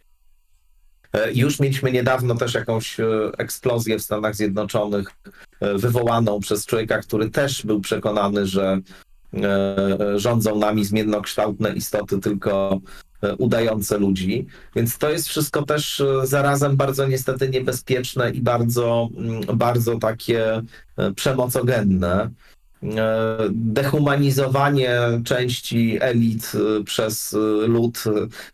E, 1.13 1.33
już 1.33 1.61
mieliśmy 1.61 1.93
niedawno 1.93 2.35
też 2.35 2.55
jakąś 2.55 2.97
eksplozję 3.39 3.99
w 3.99 4.03
Stanach 4.03 4.37
Zjednoczonych, 4.37 5.11
wywołaną 5.61 6.41
przez 6.41 6.67
człowieka, 6.67 6.99
który 6.99 7.31
też 7.31 7.67
był 7.67 7.81
przekonany, 7.81 8.47
że 8.47 8.81
rządzą 10.17 10.59
nami 10.59 10.85
zmiennokształtne 10.85 11.73
istoty 11.73 12.19
tylko 12.19 12.81
E, 13.23 13.37
udające 13.37 13.99
ludzi. 13.99 14.47
Więc 14.77 14.99
to 14.99 15.11
jest 15.11 15.29
wszystko 15.29 15.63
też 15.63 16.01
e, 16.01 16.27
zarazem 16.27 16.77
bardzo 16.77 17.07
niestety 17.07 17.49
niebezpieczne 17.49 18.31
i 18.31 18.41
bardzo, 18.41 19.09
mm, 19.17 19.59
bardzo 19.59 19.99
takie 19.99 20.63
e, 20.97 21.13
przemocogenne. 21.13 22.31
Dehumanizowanie 23.51 24.99
części 25.25 25.99
elit 26.01 26.53
przez 26.85 27.37
lud 27.67 28.05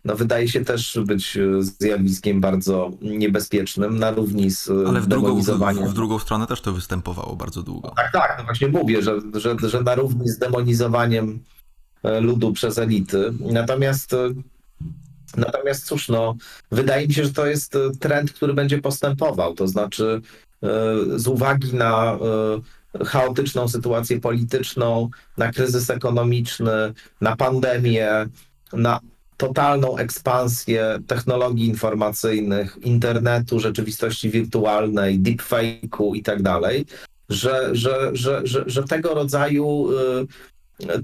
no, 0.05 0.17
wydaje 0.17 0.49
się 0.49 0.65
też 0.65 0.99
być 1.07 1.39
zjawiskiem 1.59 2.41
bardzo 2.41 2.91
niebezpiecznym, 3.03 3.99
na 3.99 4.11
równi 4.11 4.51
z 4.51 4.71
Ale 4.89 5.01
w 5.01 5.07
drugą, 5.07 5.43
w, 5.43 5.91
w 5.91 5.95
drugą 5.95 6.19
stronę 6.19 6.47
też 6.47 6.61
to 6.61 6.73
występowało 6.73 7.37
bardzo 7.37 7.63
długo. 7.63 7.93
Tak, 7.97 8.13
tak, 8.13 8.35
no 8.39 8.45
właśnie 8.45 8.69
mówię, 8.69 9.03
że, 9.03 9.21
że, 9.35 9.57
że 9.69 9.83
na 9.83 9.95
równi 9.95 10.29
z 10.29 10.39
demonizowaniem 10.39 11.39
ludu 12.21 12.53
przez 12.53 12.79
elity. 12.79 13.33
Natomiast 13.41 14.15
Natomiast 15.37 15.87
cóż, 15.87 16.09
no, 16.09 16.35
wydaje 16.71 17.09
mi 17.09 17.15
się, 17.15 17.25
że 17.25 17.33
to 17.33 17.47
jest 17.47 17.77
e, 17.77 17.79
trend, 18.01 18.33
który 18.33 18.55
będzie 18.55 18.83
postępował. 18.83 19.55
To 19.55 19.69
znaczy, 19.69 20.21
e, 20.63 20.69
z 21.17 21.27
uwagi 21.27 21.75
na 21.75 22.13
e, 22.13 22.19
chaotyczną 23.05 23.69
sytuację 23.69 24.21
polityczną, 24.21 25.11
na 25.37 25.53
kryzys 25.53 25.91
ekonomiczny, 25.91 26.95
na 27.21 27.37
pandemię, 27.37 28.27
na 28.73 29.01
totalną 29.37 29.97
ekspansję 29.97 30.99
technologii 31.07 31.67
informacyjnych, 31.67 32.77
internetu, 32.83 33.61
rzeczywistości 33.61 34.31
wirtualnej, 34.31 35.21
deepfake'u 35.21 36.17
i 36.17 36.23
tak 36.23 36.43
dalej, 36.43 36.87
że, 37.29 37.69
że, 37.73 38.11
że, 38.13 38.41
że, 38.45 38.65
że 38.67 38.83
tego 38.83 39.15
rodzaju 39.15 39.89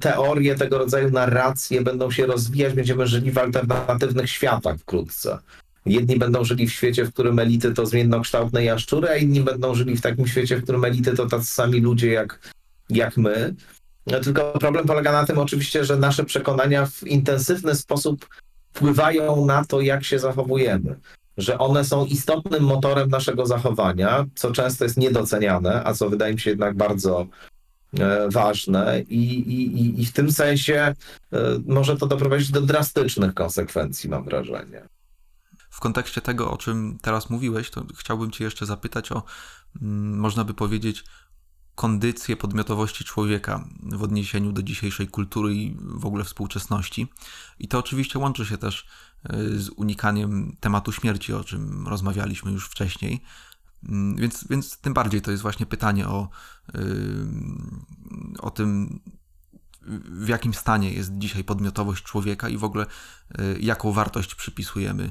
teorie, 0.00 0.54
tego 0.54 0.78
rodzaju 0.78 1.10
narracje 1.10 1.82
będą 1.82 2.10
się 2.10 2.26
rozwijać, 2.26 2.74
będziemy 2.74 3.06
żyli 3.06 3.30
w 3.30 3.38
alternatywnych 3.38 4.30
światach 4.30 4.78
wkrótce. 4.78 5.38
Jedni 5.86 6.16
będą 6.16 6.44
żyli 6.44 6.66
w 6.66 6.72
świecie, 6.72 7.04
w 7.04 7.12
którym 7.12 7.38
elity 7.38 7.72
to 7.72 7.86
zmiennokształtne 7.86 8.64
jaszczury, 8.64 9.08
a 9.08 9.16
inni 9.16 9.40
będą 9.40 9.74
żyli 9.74 9.96
w 9.96 10.00
takim 10.00 10.26
świecie, 10.26 10.56
w 10.56 10.62
którym 10.62 10.84
elity 10.84 11.12
to 11.12 11.26
tacy 11.26 11.46
sami 11.46 11.80
ludzie 11.80 12.12
jak, 12.12 12.52
jak 12.90 13.16
my. 13.16 13.54
No, 14.06 14.20
tylko 14.20 14.58
problem 14.58 14.86
polega 14.86 15.12
na 15.12 15.26
tym 15.26 15.38
oczywiście, 15.38 15.84
że 15.84 15.96
nasze 15.96 16.24
przekonania 16.24 16.86
w 16.86 17.02
intensywny 17.02 17.74
sposób 17.74 18.28
wpływają 18.72 19.46
na 19.46 19.64
to, 19.64 19.80
jak 19.80 20.04
się 20.04 20.18
zachowujemy. 20.18 20.94
Że 21.36 21.58
one 21.58 21.84
są 21.84 22.04
istotnym 22.04 22.64
motorem 22.64 23.08
naszego 23.08 23.46
zachowania, 23.46 24.26
co 24.34 24.52
często 24.52 24.84
jest 24.84 24.96
niedoceniane, 24.96 25.84
a 25.84 25.94
co 25.94 26.10
wydaje 26.10 26.34
mi 26.34 26.40
się 26.40 26.50
jednak 26.50 26.76
bardzo 26.76 27.26
E, 28.00 28.28
ważne 28.30 29.02
i, 29.08 29.24
i, 29.38 30.00
i 30.00 30.06
w 30.06 30.12
tym 30.12 30.32
sensie 30.32 30.74
e, 30.74 30.94
może 31.66 31.96
to 31.96 32.06
doprowadzić 32.06 32.50
do 32.50 32.60
drastycznych 32.60 33.34
konsekwencji, 33.34 34.10
mam 34.10 34.24
wrażenie. 34.24 34.82
W 35.72 35.80
kontekście 35.80 36.20
tego, 36.20 36.50
o 36.50 36.56
czym 36.56 36.98
teraz 37.02 37.30
mówiłeś, 37.30 37.70
to 37.70 37.84
chciałbym 37.96 38.30
Cię 38.30 38.44
jeszcze 38.44 38.66
zapytać 38.66 39.12
o, 39.12 39.22
mm, 39.82 40.18
można 40.18 40.44
by 40.44 40.54
powiedzieć, 40.54 41.04
kondycję 41.74 42.36
podmiotowości 42.36 43.04
człowieka 43.04 43.68
w 43.82 44.02
odniesieniu 44.02 44.52
do 44.52 44.62
dzisiejszej 44.62 45.08
kultury 45.08 45.54
i 45.54 45.76
w 45.80 46.06
ogóle 46.06 46.24
współczesności. 46.24 47.06
I 47.58 47.68
to 47.68 47.78
oczywiście 47.78 48.18
łączy 48.18 48.46
się 48.46 48.58
też 48.58 48.86
e, 49.24 49.36
z 49.58 49.68
unikaniem 49.68 50.56
tematu 50.60 50.92
śmierci, 50.92 51.32
o 51.32 51.44
czym 51.44 51.88
rozmawialiśmy 51.88 52.52
już 52.52 52.68
wcześniej. 52.68 53.22
Mm, 53.88 54.16
więc, 54.16 54.48
więc 54.50 54.78
tym 54.78 54.94
bardziej 54.94 55.22
to 55.22 55.30
jest 55.30 55.42
właśnie 55.42 55.66
pytanie 55.66 56.08
o, 56.08 56.28
o 58.38 58.50
tym, 58.50 59.00
w 60.04 60.28
jakim 60.28 60.54
stanie 60.54 60.92
jest 60.92 61.18
dzisiaj 61.18 61.44
podmiotowość 61.44 62.04
człowieka 62.04 62.48
i 62.48 62.58
w 62.58 62.64
ogóle 62.64 62.86
y, 63.40 63.58
jaką 63.60 63.92
wartość 63.92 64.34
przypisujemy 64.34 65.10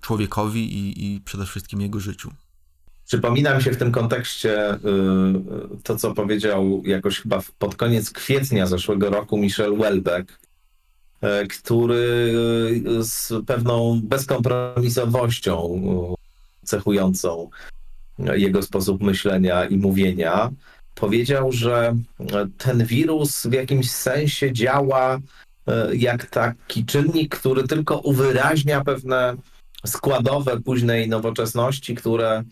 człowiekowi 0.00 0.78
i, 0.78 1.14
i 1.14 1.20
przede 1.20 1.46
wszystkim 1.46 1.80
jego 1.80 2.00
życiu. 2.00 2.30
Przypomina 3.06 3.56
mi 3.56 3.62
się 3.62 3.70
w 3.72 3.76
tym 3.76 3.92
kontekście 3.92 4.74
y, 4.74 4.78
to, 5.82 5.96
co 5.96 6.14
powiedział 6.14 6.82
jakoś 6.86 7.20
chyba 7.20 7.40
pod 7.58 7.76
koniec 7.76 8.10
kwietnia 8.10 8.66
zeszłego 8.66 9.10
roku 9.10 9.38
Michel 9.38 9.76
Welbeck, 9.76 10.32
y, 10.32 11.46
który 11.48 12.34
z 13.00 13.32
pewną 13.46 14.00
bezkompromisowością 14.04 15.82
cechującą 16.64 17.50
jego 18.18 18.62
sposób 18.62 19.02
myślenia 19.02 19.64
i 19.64 19.76
mówienia, 19.76 20.50
powiedział, 20.94 21.52
że 21.52 21.96
ten 22.58 22.86
wirus 22.86 23.46
w 23.46 23.52
jakimś 23.52 23.90
sensie 23.90 24.52
działa 24.52 25.20
jak 25.92 26.26
taki 26.26 26.84
czynnik, 26.84 27.38
który 27.38 27.68
tylko 27.68 27.98
uwyraźnia 27.98 28.84
pewne 28.84 29.36
składowe 29.86 30.60
późnej 30.60 31.08
nowoczesności, 31.08 31.94
które, 31.94 32.44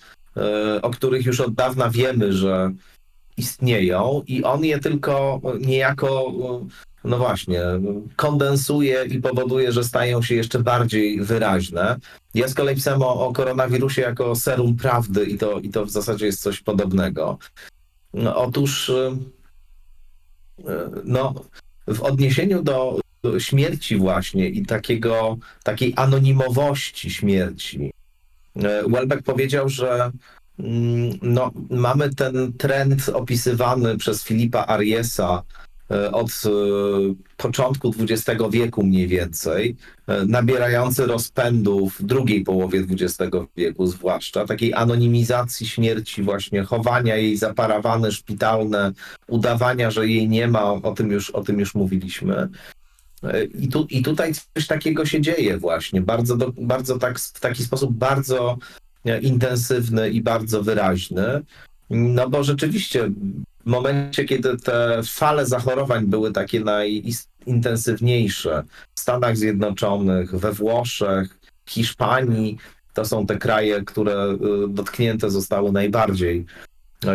o 0.83 0.90
których 0.90 1.27
już 1.27 1.40
od 1.40 1.55
dawna 1.55 1.90
wiemy, 1.90 2.33
że 2.33 2.72
istnieją 3.37 4.22
i 4.27 4.44
on 4.44 4.64
je 4.64 4.79
tylko 4.79 5.40
niejako, 5.61 6.33
no 7.05 7.18
właśnie, 7.18 7.62
kondensuje 8.16 9.05
i 9.05 9.20
powoduje, 9.20 9.72
że 9.72 9.85
stają 9.85 10.22
się 10.22 10.35
jeszcze 10.35 10.59
bardziej 10.59 11.20
wyraźne. 11.20 11.96
Ja 12.35 12.48
z 12.48 12.55
kolei 12.55 12.75
pisałem 12.75 13.03
o, 13.03 13.27
o 13.27 13.33
koronawirusie 13.33 14.03
jako 14.03 14.37
serum 14.37 14.77
prawdy 14.77 15.25
i 15.25 15.38
to, 15.38 15.59
i 15.59 15.68
to 15.68 15.87
w 15.87 15.90
zasadzie 15.90 16.27
jest 16.27 16.42
coś 16.42 16.61
podobnego. 16.61 17.38
No, 18.14 18.37
otóż 18.37 18.92
no, 21.05 21.35
w 21.87 22.01
odniesieniu 22.01 22.62
do 22.62 23.01
śmierci 23.38 23.96
właśnie 23.96 24.48
i 24.48 24.66
takiego, 24.66 25.37
takiej 25.62 25.92
anonimowości 25.96 27.11
śmierci, 27.11 27.92
y, 28.56 28.61
Welbeck 28.88 29.22
powiedział, 29.22 29.68
że 29.68 30.12
Mm, 30.58 31.18
no, 31.22 31.50
mamy 31.70 32.14
ten 32.14 32.52
trend 32.52 33.08
opisywany 33.08 33.98
przez 33.98 34.24
Filipa 34.24 34.64
Ariesa 34.66 35.42
e, 35.90 36.12
od 36.12 36.28
e, 36.28 36.50
początku 37.37 37.94
XX 38.00 38.42
wieku 38.50 38.82
mniej 38.82 39.08
więcej, 39.08 39.76
e, 40.06 40.24
nabierający 40.26 41.06
rozpędu 41.06 41.88
w 41.88 42.02
drugiej 42.02 42.44
połowie 42.44 42.85
XX 42.90 43.37
wieku 43.56 43.87
zwłaszcza, 43.87 44.46
takiej 44.46 44.74
anonimizacji 44.74 45.68
śmierci 45.68 46.22
właśnie, 46.22 46.62
chowania 46.62 47.16
jej 47.16 47.37
za 47.37 47.54
parawany 47.54 48.12
szpitalne, 48.12 48.92
udawania, 49.28 49.90
że 49.90 50.08
jej 50.08 50.28
nie 50.28 50.48
ma, 50.48 50.72
o 50.72 50.94
tym 50.94 51.11
już, 51.11 51.30
o 51.30 51.42
tym 51.42 51.61
już 51.61 51.74
mówiliśmy. 51.74 52.48
I, 53.58 53.68
tu, 53.68 53.87
I 53.90 54.02
tutaj 54.02 54.32
coś 54.54 54.66
takiego 54.66 55.06
się 55.06 55.20
dzieje 55.20 55.58
właśnie, 55.58 56.00
bardzo, 56.00 56.37
do, 56.37 56.52
bardzo 56.58 56.98
tak, 56.98 57.18
w 57.18 57.40
taki 57.40 57.64
sposób 57.64 57.92
bardzo 57.92 58.58
intensywny 59.22 60.11
i 60.11 60.22
bardzo 60.22 60.62
wyraźny. 60.62 61.42
No 61.90 62.30
bo 62.30 62.44
rzeczywiście 62.44 63.11
w 63.66 63.70
momencie, 63.70 64.24
kiedy 64.24 64.56
te 64.56 65.00
fale 65.06 65.46
zachorowań 65.46 66.06
były 66.06 66.32
takie 66.32 66.61
najintensywniejsze 66.61 68.64
w 68.94 69.00
Stanach 69.00 69.37
Zjednoczonych, 69.37 70.37
we 70.37 70.52
Włoszech, 70.52 71.38
Hiszpanii, 71.68 72.58
to 72.94 73.04
są 73.04 73.26
te 73.26 73.38
kraje, 73.38 73.85
które 73.85 74.32
y, 74.32 74.38
dotknięte 74.68 75.30
zostały 75.30 75.72
najbardziej 75.72 76.38
e, 76.38 76.44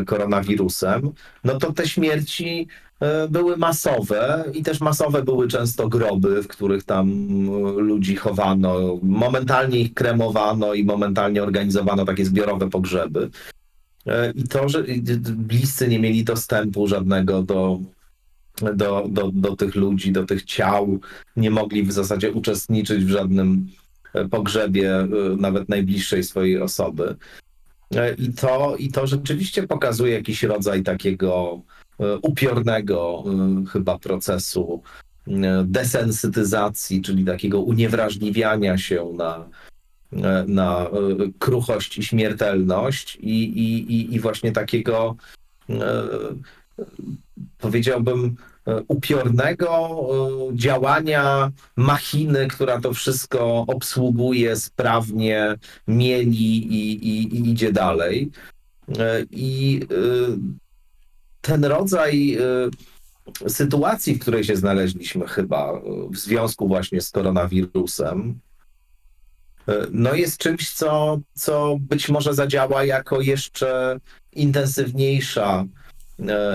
koronawirusem, 0.05 1.11
no 1.43 1.57
to 1.57 1.73
te 1.73 1.87
śmierci 1.87 2.67
E, 2.99 3.27
były 3.27 3.57
masowe 3.57 4.45
i 4.53 4.63
też 4.63 4.81
masowe 4.81 5.23
były 5.23 5.47
często 5.47 5.89
groby, 5.89 6.43
w 6.43 6.47
których 6.47 6.83
tam 6.83 7.09
e, 7.09 7.81
ludzi 7.81 8.15
chowano. 8.15 8.99
Momentalnie 9.03 9.79
ich 9.79 9.93
kremowano 9.93 10.73
i 10.73 10.83
momentalnie 10.83 11.43
organizowano 11.43 12.05
takie 12.05 12.25
zbiorowe 12.25 12.69
pogrzeby. 12.69 13.29
E, 14.05 14.31
I 14.31 14.43
to, 14.43 14.69
że 14.69 14.83
bliscy 15.21 15.87
nie 15.87 15.99
mieli 15.99 16.23
dostępu 16.23 16.87
żadnego 16.87 17.43
do, 17.43 17.79
do, 18.75 19.05
do, 19.09 19.31
do 19.33 19.55
tych 19.55 19.75
ludzi, 19.75 20.11
do 20.11 20.25
tych 20.25 20.43
ciał, 20.43 20.99
nie 21.35 21.49
mogli 21.49 21.83
w 21.83 21.91
zasadzie 21.91 22.31
uczestniczyć 22.31 23.05
w 23.05 23.09
żadnym 23.09 23.67
pogrzebie 24.31 25.07
nawet 25.37 25.69
najbliższej 25.69 26.23
swojej 26.23 26.61
osoby. 26.61 27.15
I 28.17 28.33
to, 28.33 28.75
I 28.75 28.91
to 28.91 29.07
rzeczywiście 29.07 29.67
pokazuje 29.67 30.13
jakiś 30.13 30.43
rodzaj 30.43 30.83
takiego 30.83 31.61
E, 31.99 32.17
upiornego 32.21 33.23
e, 33.25 33.65
chyba 33.65 33.99
procesu 33.99 34.83
e, 35.27 35.31
desensytyzacji, 35.67 37.01
czyli 37.01 37.25
takiego 37.25 37.61
uniewrażliwiania 37.61 38.77
się 38.77 39.13
na, 39.15 39.49
na 40.47 40.87
kruchość 41.39 41.97
i 41.97 42.03
śmiertelność 42.03 43.15
i, 43.15 43.43
i, 43.43 44.15
i 44.15 44.19
właśnie 44.19 44.51
takiego 44.51 45.15
powiedziałbym 47.57 48.35
upiornego 48.87 50.07
działania 50.53 51.51
machiny, 51.75 52.47
która 52.47 52.81
to 52.81 52.93
wszystko 52.93 53.65
obsługuje 53.67 54.55
sprawnie, 54.55 55.55
mieli 55.87 56.57
i, 56.57 57.07
i, 57.07 57.35
i 57.35 57.49
idzie 57.49 57.71
dalej. 57.71 58.31
I 59.31 59.81
ten 61.41 61.65
rodzaj 61.65 62.37
sytuacji, 63.47 64.15
w 64.15 64.19
której 64.19 64.43
się 64.43 64.55
znaleźliśmy 64.55 65.27
chyba 65.27 65.81
w 66.11 66.17
związku 66.17 66.67
właśnie 66.67 67.01
z 67.01 67.11
koronawirusem, 67.11 68.39
no 69.91 70.13
jest 70.13 70.37
czymś, 70.37 70.73
co, 70.73 71.19
co 71.33 71.77
być 71.79 72.09
może 72.09 72.33
zadziała 72.33 72.83
jako 72.83 73.21
jeszcze 73.21 73.99
intensywniejsza, 74.31 75.65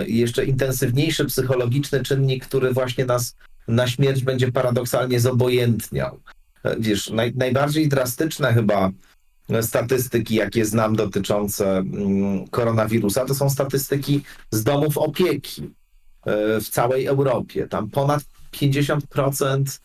jeszcze 0.07 0.44
intensywniejszy 0.44 1.25
psychologiczny 1.25 2.03
czynnik, 2.03 2.46
który 2.46 2.72
właśnie 2.72 3.05
nas 3.05 3.37
na 3.68 3.87
śmierć 3.87 4.22
będzie 4.22 4.53
paradoksalnie 4.53 5.20
zobojętniał. 5.20 6.20
Wiesz, 6.79 7.11
naj, 7.11 7.33
najbardziej 7.37 7.88
drastyczne 7.88 8.55
chyba 8.55 8.90
statystyki, 9.62 10.35
jakie 10.35 10.64
znam 10.64 10.96
dotyczące 10.96 11.77
mm, 11.77 12.48
koronawirusa, 12.48 13.25
to 13.25 13.35
są 13.35 13.51
statystyki 13.51 14.22
z 14.51 14.62
domów 14.64 14.98
opieki 14.98 15.62
e, 16.27 16.61
w 16.61 16.68
całej 16.68 17.07
Europie. 17.07 17.68
Tam 17.68 17.90
ponad 17.90 18.22
50% 18.53 19.81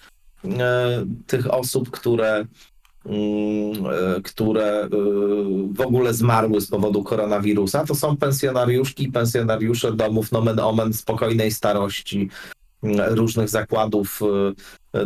e, 0.45 1.05
tych 1.27 1.53
osób, 1.53 1.91
które, 1.91 2.29
e, 2.37 2.45
które 4.23 4.89
w 5.71 5.81
ogóle 5.81 6.13
zmarły 6.13 6.61
z 6.61 6.67
powodu 6.67 7.03
koronawirusa, 7.03 7.85
to 7.85 7.95
są 7.95 8.17
pensjonariuszki 8.17 9.03
i 9.03 9.11
pensjonariusze 9.11 9.91
domów 9.91 10.31
nomen 10.31 10.59
omen 10.59 10.93
spokojnej 10.93 11.51
starości, 11.51 12.29
mm, 12.83 13.13
różnych 13.15 13.49
zakładów 13.49 14.19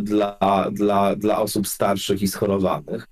dla, 0.01 0.37
dla, 0.71 1.15
dla 1.15 1.39
osób 1.39 1.67
starszych 1.67 2.21
i 2.21 2.27
schorowanych. 2.27 3.07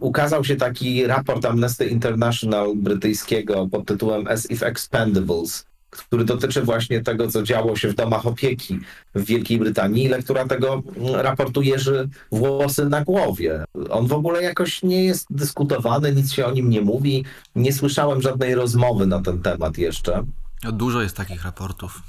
Ukazał 0.00 0.44
się 0.44 0.56
taki 0.56 1.06
raport 1.06 1.44
Amnesty 1.44 1.86
International 1.86 2.76
brytyjskiego 2.76 3.68
pod 3.72 3.86
tytułem 3.86 4.26
As 4.26 4.50
If 4.50 4.66
Expendables, 4.66 5.66
który 6.02 6.24
dotyczy 6.24 6.62
właśnie 6.62 7.02
tego, 7.02 7.30
co 7.30 7.42
działo 7.42 7.76
się 7.76 7.88
w 7.88 7.94
domach 7.94 8.26
opieki 8.26 8.78
w 9.14 9.24
Wielkiej 9.24 9.58
Brytanii. 9.58 10.04
Ile 10.04 10.22
która 10.22 10.46
tego 10.46 10.82
raportuje, 11.12 11.78
że 11.78 12.08
włosy 12.32 12.88
na 12.88 13.04
głowie. 13.04 13.64
On 13.90 14.06
w 14.06 14.12
ogóle 14.12 14.42
jakoś 14.42 14.82
nie 14.82 15.04
jest 15.04 15.26
dyskutowany, 15.30 16.12
nic 16.12 16.32
się 16.32 16.46
o 16.46 16.52
nim 16.52 16.70
nie 16.70 16.80
mówi. 16.80 17.24
Nie 17.56 17.72
słyszałem 17.72 18.22
żadnej 18.22 18.54
rozmowy 18.54 19.06
na 19.06 19.22
ten 19.22 19.42
temat 19.42 19.78
jeszcze. 19.78 20.24
Dużo 20.72 21.02
jest 21.02 21.16
takich 21.16 21.44
raportów. 21.44 22.02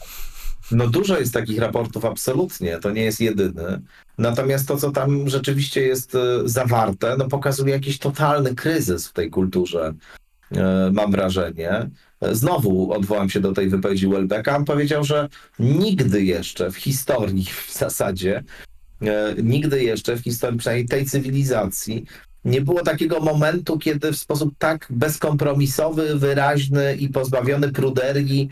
No 0.71 0.87
dużo 0.87 1.19
jest 1.19 1.33
takich 1.33 1.59
raportów, 1.59 2.05
absolutnie, 2.05 2.77
to 2.77 2.91
nie 2.91 3.01
jest 3.01 3.21
jedyny. 3.21 3.81
Natomiast 4.17 4.67
to, 4.67 4.77
co 4.77 4.91
tam 4.91 5.29
rzeczywiście 5.29 5.81
jest 5.81 6.15
e, 6.15 6.19
zawarte, 6.45 7.15
no 7.17 7.27
pokazuje 7.27 7.73
jakiś 7.73 7.99
totalny 7.99 8.55
kryzys 8.55 9.07
w 9.07 9.13
tej 9.13 9.29
kulturze, 9.29 9.93
mam 10.91 11.11
wrażenie. 11.11 11.89
Znowu 12.31 12.93
odwołam 12.93 13.29
się 13.29 13.39
do 13.39 13.53
tej 13.53 13.69
wypowiedzi 13.69 14.07
Welbecka. 14.07 14.55
On 14.57 14.65
powiedział, 14.65 15.03
że 15.03 15.29
nigdy 15.59 16.23
jeszcze 16.23 16.71
w 16.71 16.75
historii 16.77 17.45
w 17.67 17.73
zasadzie, 17.73 18.43
e, 19.01 19.35
nigdy 19.43 19.83
jeszcze 19.83 20.15
w 20.15 20.23
historii 20.23 20.59
przynajmniej 20.59 20.87
tej 20.87 21.05
cywilizacji 21.05 22.05
nie 22.45 22.61
było 22.61 22.83
takiego 22.83 23.19
momentu, 23.19 23.79
kiedy 23.79 24.11
w 24.11 24.17
sposób 24.17 24.53
tak 24.57 24.87
bezkompromisowy, 24.89 26.15
wyraźny 26.15 26.95
i 26.95 27.09
pozbawiony 27.09 27.71
pruderii 27.71 28.49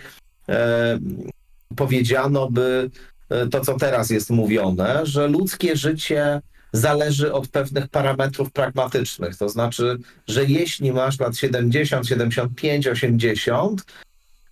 powiedziano 1.75 2.51
by 2.51 2.89
e, 3.29 3.47
to, 3.47 3.61
co 3.61 3.77
teraz 3.77 4.09
jest 4.09 4.29
mówione, 4.29 4.99
że 5.03 5.27
ludzkie 5.27 5.75
życie 5.75 6.41
zależy 6.75 7.33
od 7.33 7.47
pewnych 7.47 7.87
parametrów 7.87 8.51
pragmatycznych. 8.51 9.37
To 9.37 9.49
znaczy, 9.49 9.97
że 10.27 10.45
jeśli 10.45 10.91
masz 10.91 11.19
lat 11.19 11.37
70, 11.37 12.07
75, 12.07 12.87
80, 12.87 13.85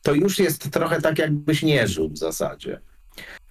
to 0.02 0.14
już 0.14 0.40
jest 0.40 0.72
trochę 0.72 1.02
tak, 1.02 1.20
jakbyś 1.20 1.64
nie 1.64 1.88
żył 1.88 2.10
w 2.10 2.18
zasadzie. 2.18 2.80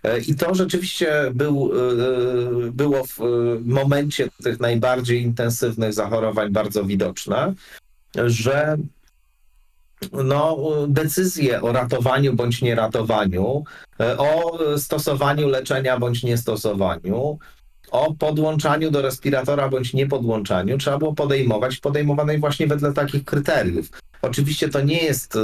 E, 0.03 0.19
I 0.19 0.35
to 0.35 0.55
rzeczywiście 0.55 1.31
był, 1.35 1.73
e, 1.73 2.73
było 2.73 3.05
w 3.05 3.19
momencie 3.65 4.29
tych 4.45 4.61
najbardziej 4.61 5.23
intensywnych 5.23 5.93
zachorowań 5.93 6.51
bardzo 6.51 6.85
widoczne, 6.85 7.55
że 8.27 8.77
no, 10.13 10.59
decyzje 10.89 11.63
o 11.63 11.73
ratowaniu 11.73 12.35
bądź 12.35 12.63
nieratowaniu, 12.63 13.65
e, 14.01 14.19
o 14.19 14.59
stosowaniu 14.79 15.49
leczenia 15.49 15.99
bądź 15.99 16.23
niestosowaniu, 16.23 17.39
o 17.93 18.15
podłączaniu 18.15 18.91
do 18.91 19.03
respiratora 19.03 19.69
bądź 19.69 19.95
niepodłączaniu 19.95 20.79
trzeba 20.79 20.99
było 20.99 21.15
podejmować, 21.15 21.77
podejmowanej 21.77 22.39
właśnie 22.39 22.67
wedle 22.67 22.93
takich 22.93 23.25
kryteriów. 23.25 23.91
Oczywiście 24.23 24.69
to 24.69 24.81
nie 24.81 25.03
jest 25.03 25.39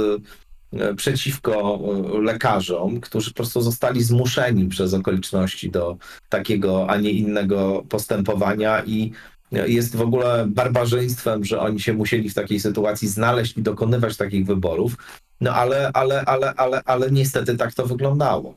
przeciwko 0.95 1.79
lekarzom, 2.21 3.01
którzy 3.01 3.29
po 3.29 3.35
prostu 3.35 3.61
zostali 3.61 4.03
zmuszeni 4.03 4.67
przez 4.67 4.93
okoliczności 4.93 5.69
do 5.69 5.97
takiego, 6.29 6.89
a 6.89 6.97
nie 6.97 7.11
innego 7.11 7.83
postępowania 7.89 8.83
i 8.85 9.11
jest 9.51 9.95
w 9.95 10.01
ogóle 10.01 10.45
barbarzyństwem, 10.47 11.45
że 11.45 11.59
oni 11.59 11.79
się 11.79 11.93
musieli 11.93 12.29
w 12.29 12.33
takiej 12.33 12.59
sytuacji 12.59 13.07
znaleźć 13.07 13.57
i 13.57 13.61
dokonywać 13.61 14.17
takich 14.17 14.45
wyborów. 14.45 14.95
No 15.41 15.53
ale, 15.53 15.91
ale, 15.93 16.25
ale, 16.25 16.53
ale, 16.53 16.81
ale 16.85 17.11
niestety 17.11 17.57
tak 17.57 17.73
to 17.73 17.85
wyglądało. 17.85 18.55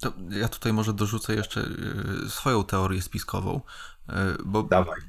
To 0.00 0.12
ja 0.30 0.48
tutaj 0.48 0.72
może 0.72 0.92
dorzucę 0.92 1.34
jeszcze 1.34 1.60
y, 2.26 2.30
swoją 2.30 2.64
teorię 2.64 3.02
spiskową, 3.02 3.60
y, 4.08 4.12
bo 4.44 4.62
Dawaj. 4.62 5.00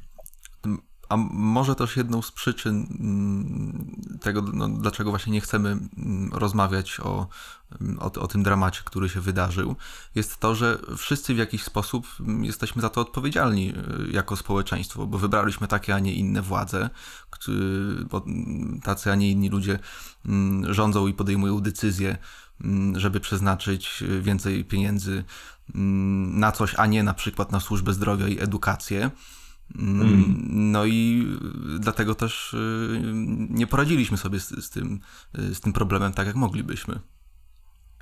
A 1.09 1.17
może 1.17 1.75
też 1.75 1.97
jedną 1.97 2.21
z 2.21 2.31
przyczyn 2.31 2.87
mm, 2.99 4.19
tego, 4.21 4.41
no, 4.41 4.69
dlaczego 4.69 5.09
właśnie 5.09 5.33
nie 5.33 5.41
chcemy 5.41 5.69
mm, 5.69 6.29
rozmawiać 6.33 6.99
o, 6.99 7.27
mm, 7.81 7.99
o, 7.99 8.05
o, 8.05 8.27
tym 8.27 8.43
dramacie, 8.43 8.81
który 8.85 9.09
się 9.09 9.21
wydarzył, 9.21 9.75
jest 10.15 10.37
to, 10.37 10.55
że 10.55 10.79
wszyscy 10.97 11.33
w 11.33 11.37
jakiś 11.37 11.63
sposób 11.63 12.07
jesteśmy 12.41 12.81
za 12.81 12.89
to 12.89 13.01
odpowiedzialni 13.01 13.69
y, 13.69 14.11
jako 14.11 14.35
społeczeństwo, 14.35 15.07
bo 15.07 15.17
wybraliśmy 15.17 15.67
takie, 15.67 15.95
a 15.95 15.99
nie 15.99 16.13
inne 16.13 16.41
władze, 16.41 16.89
bo 18.11 18.25
tacy, 18.83 19.11
a 19.11 19.15
nie 19.15 19.31
inni 19.31 19.49
ludzie 19.49 19.79
rządzą 20.69 21.07
i 21.07 21.13
podejmują 21.13 21.59
decyzje, 21.59 22.17
żeby 22.95 23.19
przeznaczyć 23.19 24.03
więcej 24.21 24.65
pieniędzy 24.65 25.23
na 25.73 26.51
coś, 26.51 26.75
a 26.77 26.85
nie 26.85 27.03
na 27.03 27.13
przykład 27.13 27.51
na 27.51 27.59
służbę 27.59 27.93
zdrowia 27.93 28.27
i 28.27 28.39
edukację. 28.39 29.11
Mm. 29.79 30.35
No 30.71 30.85
i 30.85 31.27
dlatego 31.79 32.15
też 32.15 32.53
y, 32.53 33.01
nie 33.49 33.67
poradziliśmy 33.67 34.17
sobie 34.17 34.39
z, 34.39 34.65
z, 34.65 34.69
tym, 34.69 34.99
z 35.33 35.59
tym 35.59 35.73
problemem 35.73 36.13
tak, 36.13 36.27
jak 36.27 36.35
moglibyśmy. 36.35 36.99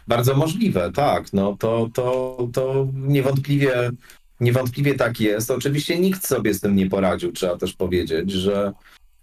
Bardzo 0.08 0.36
możliwe, 0.36 0.91
tak. 0.91 1.34
No 1.34 1.56
to, 1.60 1.89
to, 1.93 2.38
to 2.54 2.88
niewątpliwie, 2.93 3.91
niewątpliwie 4.39 4.93
tak 4.93 5.20
jest. 5.20 5.51
Oczywiście 5.51 5.99
nikt 5.99 6.28
sobie 6.28 6.54
z 6.54 6.60
tym 6.60 6.76
nie 6.76 6.89
poradził, 6.89 7.32
trzeba 7.32 7.58
też 7.58 7.74
powiedzieć, 7.74 8.32
że 8.32 8.74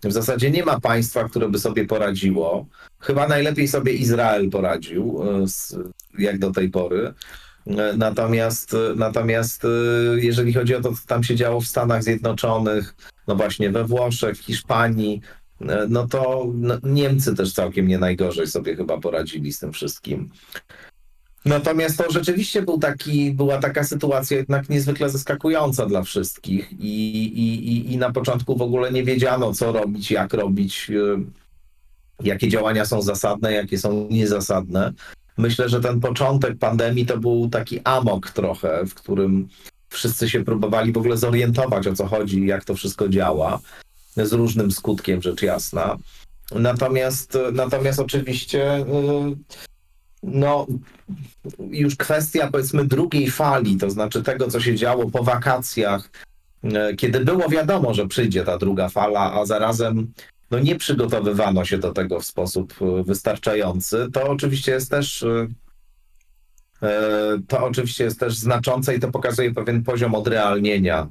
w 0.03 0.13
zasadzie 0.13 0.51
nie 0.51 0.65
ma 0.65 0.81
państwa, 0.81 1.29
które 1.29 1.49
by 1.49 1.59
sobie 1.59 1.87
poradziło. 1.87 2.67
Chyba 3.01 3.29
najlepiej 3.29 3.69
sobie 3.69 3.93
Izrael 3.93 4.51
poradził, 4.51 5.23
y, 6.19 6.23
jak 6.23 6.39
do 6.39 6.51
tej 6.51 6.71
pory. 6.71 7.15
Natomiast, 7.97 8.77
natomiast 8.97 9.65
y, 9.65 9.69
jeżeli 10.23 10.53
chodzi 10.53 10.75
o 10.75 10.81
to, 10.81 10.93
co 10.93 11.07
tam 11.07 11.25
się 11.25 11.37
działo 11.37 11.61
w 11.61 11.67
Stanach 11.67 12.03
Zjednoczonych, 12.03 12.95
no 13.29 13.37
właśnie 13.37 13.71
we 13.71 13.85
Włoszech, 13.85 14.39
Hiszpanii, 14.39 15.21
y, 15.61 15.67
no 15.89 16.09
to 16.09 16.47
no, 16.55 16.79
Niemcy 16.83 17.35
też 17.35 17.53
całkiem 17.53 17.89
nie 17.89 17.99
najgorzej 17.99 18.47
sobie 18.47 18.77
chyba 18.77 18.99
poradzili 18.99 19.53
z 19.53 19.59
tym 19.59 19.73
wszystkim. 19.73 20.31
Natomiast 21.45 21.99
to 21.99 22.11
rzeczywiście 22.11 22.63
był 22.63 22.79
taki, 22.79 23.31
była 23.31 23.59
taka 23.59 23.85
sytuacja 23.85 24.37
jednak 24.37 24.69
niezwykle 24.69 25.11
zaskakująca 25.11 25.87
dla 25.87 26.03
wszystkich 26.03 26.73
i, 26.73 27.23
i, 27.25 27.93
i 27.93 27.97
na 27.97 28.13
początku 28.13 28.57
w 28.57 28.63
ogóle 28.63 28.93
nie 28.93 29.05
wiedziano, 29.05 29.55
co 29.55 29.73
robić, 29.73 30.11
jak 30.11 30.35
robić, 30.35 30.91
y, 30.91 31.17
jakie 32.25 32.49
działania 32.49 32.85
są 32.85 33.03
zasadne, 33.03 33.53
jakie 33.53 33.79
są 33.79 34.09
niezasadne 34.11 34.93
myślę, 35.41 35.69
że 35.69 35.81
ten 35.81 36.01
początek 36.01 36.59
pandemii 36.59 37.07
to 37.07 37.19
był 37.19 37.49
taki 37.49 37.81
amok 37.85 38.31
trochę, 38.31 38.87
w 38.87 38.95
którym 38.95 39.49
wszyscy 39.89 40.31
się 40.31 40.45
próbowali 40.45 40.93
w 40.93 40.99
ogóle 40.99 41.17
zorientować 41.17 41.87
o 41.87 41.95
co 41.95 42.07
chodzi, 42.07 42.47
jak 42.47 42.65
to 42.65 42.75
wszystko 42.75 43.09
działa, 43.09 43.61
z 44.17 44.33
różnym 44.33 44.71
skutkiem, 44.71 45.23
rzecz 45.23 45.43
jasna. 45.43 45.97
Natomiast, 46.55 47.39
natomiast 47.53 48.01
oczywiście, 48.01 48.79
y, 48.79 48.85
no, 50.23 50.67
już 51.71 51.97
kwestia 51.97 52.49
powiedzmy 52.53 52.85
drugiej 52.85 53.31
fali, 53.31 53.77
to 53.77 53.91
znaczy 53.91 54.23
tego, 54.23 54.51
co 54.51 54.61
się 54.61 54.75
działo 54.75 55.11
po 55.11 55.25
wakacjach, 55.25 56.11
y, 56.65 56.97
kiedy 56.97 57.21
było 57.21 57.49
wiadomo, 57.49 57.95
że 57.95 58.09
przyjdzie 58.09 58.45
ta 58.45 58.59
druga 58.59 58.89
fala, 58.89 59.33
a 59.33 59.47
zarazem 59.47 60.13
no 60.51 60.59
nie 60.59 60.77
przygotowywano 60.77 61.65
się 61.65 61.79
do 61.79 61.93
tego 61.93 62.21
w 62.21 62.25
sposób 62.25 62.75
e, 62.83 63.05
wystarczający, 63.05 64.09
to 64.13 64.29
oczywiście 64.29 64.73
jest 64.73 64.91
też 64.91 65.23
e, 65.23 65.49
e, 66.83 67.39
to 67.49 67.65
oczywiście 67.65 68.05
jest 68.05 68.21
też 68.21 68.37
znaczące 68.37 68.97
i 68.97 69.01
to 69.01 69.11
pokazuje 69.11 69.55
pewien 69.55 69.85
poziom 69.85 70.15
odrealnienia 70.15 71.09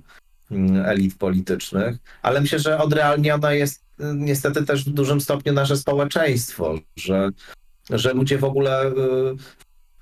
mm, 0.51 0.85
elit 0.85 1.17
politycznych, 1.17 1.97
ale 2.21 2.41
myślę, 2.41 2.59
że 2.59 2.77
odrealnione 2.77 3.57
jest 3.57 3.83
niestety 4.15 4.65
też 4.65 4.85
w 4.85 4.89
dużym 4.89 5.21
stopniu 5.21 5.53
nasze 5.53 5.77
społeczeństwo, 5.77 6.75
że, 6.95 7.29
że 7.89 8.13
ludzie 8.13 8.37
w 8.37 8.43
ogóle 8.43 8.91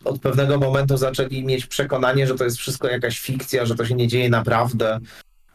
od 0.03 0.19
pewnego 0.19 0.57
momentu 0.57 0.97
zaczęli 0.97 1.43
mieć 1.43 1.65
przekonanie, 1.65 2.27
że 2.27 2.35
to 2.35 2.43
jest 2.43 2.57
wszystko 2.57 2.87
jakaś 2.87 3.19
fikcja, 3.19 3.65
że 3.65 3.75
to 3.75 3.85
się 3.85 3.95
nie 3.95 4.07
dzieje 4.07 4.29
naprawdę, 4.29 4.99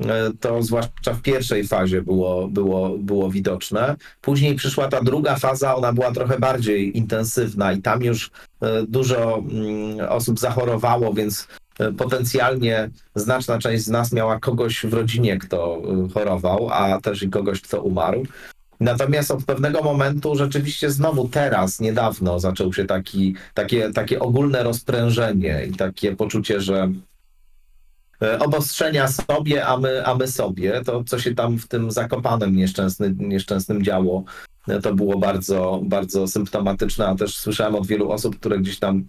E, 0.01 0.31
to 0.41 0.63
zwłaszcza 0.63 1.15
w 1.15 1.23
pierwszej 1.23 1.67
fazie 1.67 2.03
było, 2.03 2.49
było, 2.49 2.99
było 2.99 3.31
widoczne. 3.31 3.97
Później 4.21 4.55
przyszła 4.55 4.89
ta 4.89 5.03
druga 5.03 5.37
faza, 5.37 5.75
ona 5.75 5.93
była 5.93 6.13
trochę 6.13 6.39
bardziej 6.39 6.99
intensywna 6.99 7.73
i 7.73 7.83
tam 7.83 8.03
już 8.03 8.31
e, 8.61 8.83
dużo 8.89 9.39
mm, 9.39 10.09
osób 10.09 10.39
zachorowało, 10.39 11.15
więc 11.15 11.49
potencjalnie 11.99 12.91
znaczna 13.15 13.59
część 13.59 13.85
z 13.85 13.89
nas 13.89 14.13
miała 14.13 14.39
kogoś 14.39 14.87
w 14.87 14.93
rodzinie, 14.93 15.39
kto 15.39 15.83
chorował, 16.15 16.69
a 16.73 17.01
też 17.01 17.23
i 17.23 17.31
kogoś, 17.31 17.61
kto 17.61 17.83
umarł. 17.83 18.23
Natomiast 18.83 19.31
od 19.31 19.45
pewnego 19.45 19.83
momentu 19.83 20.37
rzeczywiście 20.37 20.91
znowu 20.91 21.29
teraz, 21.29 21.81
niedawno 21.81 22.41
zaczął 22.41 22.73
się 22.73 22.85
taki, 22.85 23.35
takie, 23.55 23.91
takie 23.91 24.21
ogólne 24.21 24.63
rozprężenie 24.63 25.67
i 25.71 25.73
takie 25.73 26.17
poczucie, 26.17 26.61
że 26.61 26.89
E, 28.23 28.39
obostrzenia 28.39 29.09
sobie, 29.09 29.67
a 29.67 29.77
my, 29.77 30.07
a 30.07 30.15
my 30.15 30.29
sobie. 30.29 30.85
To, 30.85 31.05
co 31.05 31.19
się 31.19 31.35
tam 31.35 31.59
w 31.59 31.69
tym 31.69 31.91
zakopanym 31.91 32.57
nieszczęsny, 32.57 33.15
nieszczęsnym 33.19 33.85
działo, 33.85 34.25
e, 34.69 34.81
to 34.81 34.95
było 34.95 35.19
bardzo, 35.19 35.81
bardzo 35.85 36.29
symptomatyczne, 36.29 37.07
a 37.07 37.15
też 37.15 37.37
słyszałem 37.37 37.75
od 37.75 37.87
wielu 37.87 38.11
osób, 38.11 38.39
które 38.39 38.59
gdzieś 38.59 38.79
tam 38.79 39.05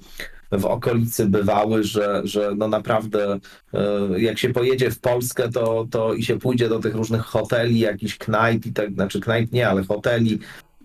w 0.58 0.66
okolicy 0.66 1.26
bywały, 1.26 1.84
że, 1.84 2.22
że 2.24 2.54
no 2.58 2.68
naprawdę 2.68 3.40
e, 3.74 3.80
jak 4.18 4.40
się 4.40 4.50
pojedzie 4.50 4.92
w 4.92 5.00
Polskę, 5.00 5.50
to, 5.50 5.88
to 5.92 6.14
i 6.14 6.24
się 6.24 6.40
pójdzie 6.40 6.70
do 6.70 6.80
tych 6.80 6.96
różnych 6.96 7.22
hoteli, 7.22 7.80
jakichś 7.80 8.18
knajp 8.18 8.66
i 8.66 8.74
tak, 8.74 8.94
znaczy 8.94 9.20
knajp 9.20 9.52
nie, 9.52 9.70
ale 9.70 9.84
hoteli, 9.84 10.40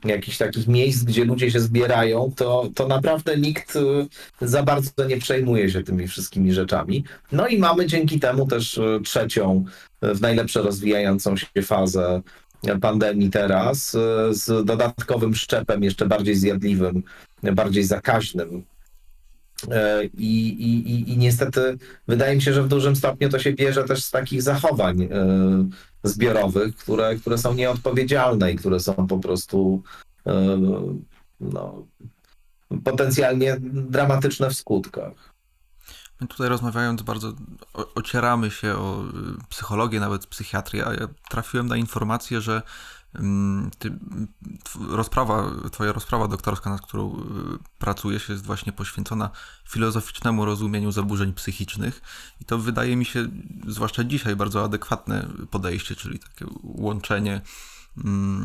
jakichś 0.05 0.39
takich 0.39 0.69
miejsc, 0.69 1.05
gdzie 1.05 1.25
ludzie 1.25 1.51
się 1.51 1.61
zbierają, 1.61 2.33
to, 2.37 2.71
to 2.75 2.89
naprawdę 2.89 3.37
nikt 3.37 3.77
y, 3.77 3.81
za 4.41 4.63
bardzo 4.63 5.05
nie 5.09 5.17
przejmuje 5.17 5.71
się 5.71 5.83
tymi 5.83 6.09
wszystkimi 6.09 6.53
rzeczami. 6.53 7.05
No 7.33 7.49
i 7.49 7.59
mamy 7.59 7.87
dzięki 7.87 8.21
temu 8.21 8.47
też 8.47 8.79
y, 8.79 9.01
trzecią, 9.05 9.65
w 10.03 10.21
najlepsze 10.21 10.63
rozwijającą 10.63 11.37
się 11.37 11.63
fazę 11.63 12.23
pandemii 12.81 13.31
teraz, 13.31 13.97
z 14.31 14.65
dodatkowym 14.65 15.35
szczepem, 15.35 15.83
jeszcze 15.83 16.07
bardziej 16.07 16.35
zjadliwym, 16.35 17.03
bardziej 17.43 17.85
zakaźnym. 17.85 18.65
I, 20.19 20.49
i, 20.49 21.13
I 21.13 21.19
niestety 21.19 21.79
wydaje 22.09 22.37
mi 22.37 22.43
się, 22.43 22.53
że 22.53 22.63
w 22.63 22.69
dużym 22.69 22.97
stopniu 22.97 23.29
to 23.29 23.39
się 23.39 23.53
bierze 23.53 23.85
też 23.85 24.05
z 24.05 24.11
takich 24.11 24.43
zachowań 24.43 25.09
zbiorowych, 26.03 26.77
które, 26.77 27.17
które 27.17 27.39
są 27.39 27.55
nieodpowiedzialne 27.55 28.53
i 28.53 28.57
które 28.57 28.81
są 28.81 29.07
po 29.07 29.19
prostu 29.19 29.83
e, 30.27 30.59
no, 31.41 31.87
potencjalnie 32.85 33.57
dramatyczne 33.73 34.51
w 34.51 34.55
skutkach. 34.55 35.39
My 36.21 36.27
tutaj 36.27 36.49
rozmawiając 36.49 37.03
bardzo 37.03 37.33
ocieramy 37.95 38.51
się 38.51 38.75
o 38.75 39.05
psychologię, 39.49 40.01
nawet 40.01 40.27
psychiatrię, 40.27 40.87
a 40.87 40.95
ja 40.95 41.09
trafiłem 41.31 41.67
na 41.67 41.77
informację, 41.77 42.41
że 42.41 42.63
ty, 43.79 43.93
rozprawa, 44.89 45.51
twoja 45.73 45.93
rozprawa 45.93 46.29
doktorska, 46.29 46.71
nad 46.71 46.81
którą 46.81 47.17
y, 47.17 47.19
pracujesz, 47.79 48.29
jest 48.29 48.45
właśnie 48.45 48.73
poświęcona 48.73 49.31
filozoficznemu 49.69 50.45
rozumieniu 50.45 50.93
zaburzeń 50.93 51.33
psychicznych. 51.33 52.03
I 52.41 52.45
to 52.45 52.59
wydaje 52.59 52.97
mi 52.97 53.05
się, 53.05 53.29
zwłaszcza 53.67 54.05
dzisiaj, 54.05 54.37
bardzo 54.37 54.65
adekwatne 54.65 55.29
podejście, 55.51 55.97
czyli 55.97 56.19
takie 56.19 56.47
łączenie 56.63 57.33
Mm, 57.35 57.43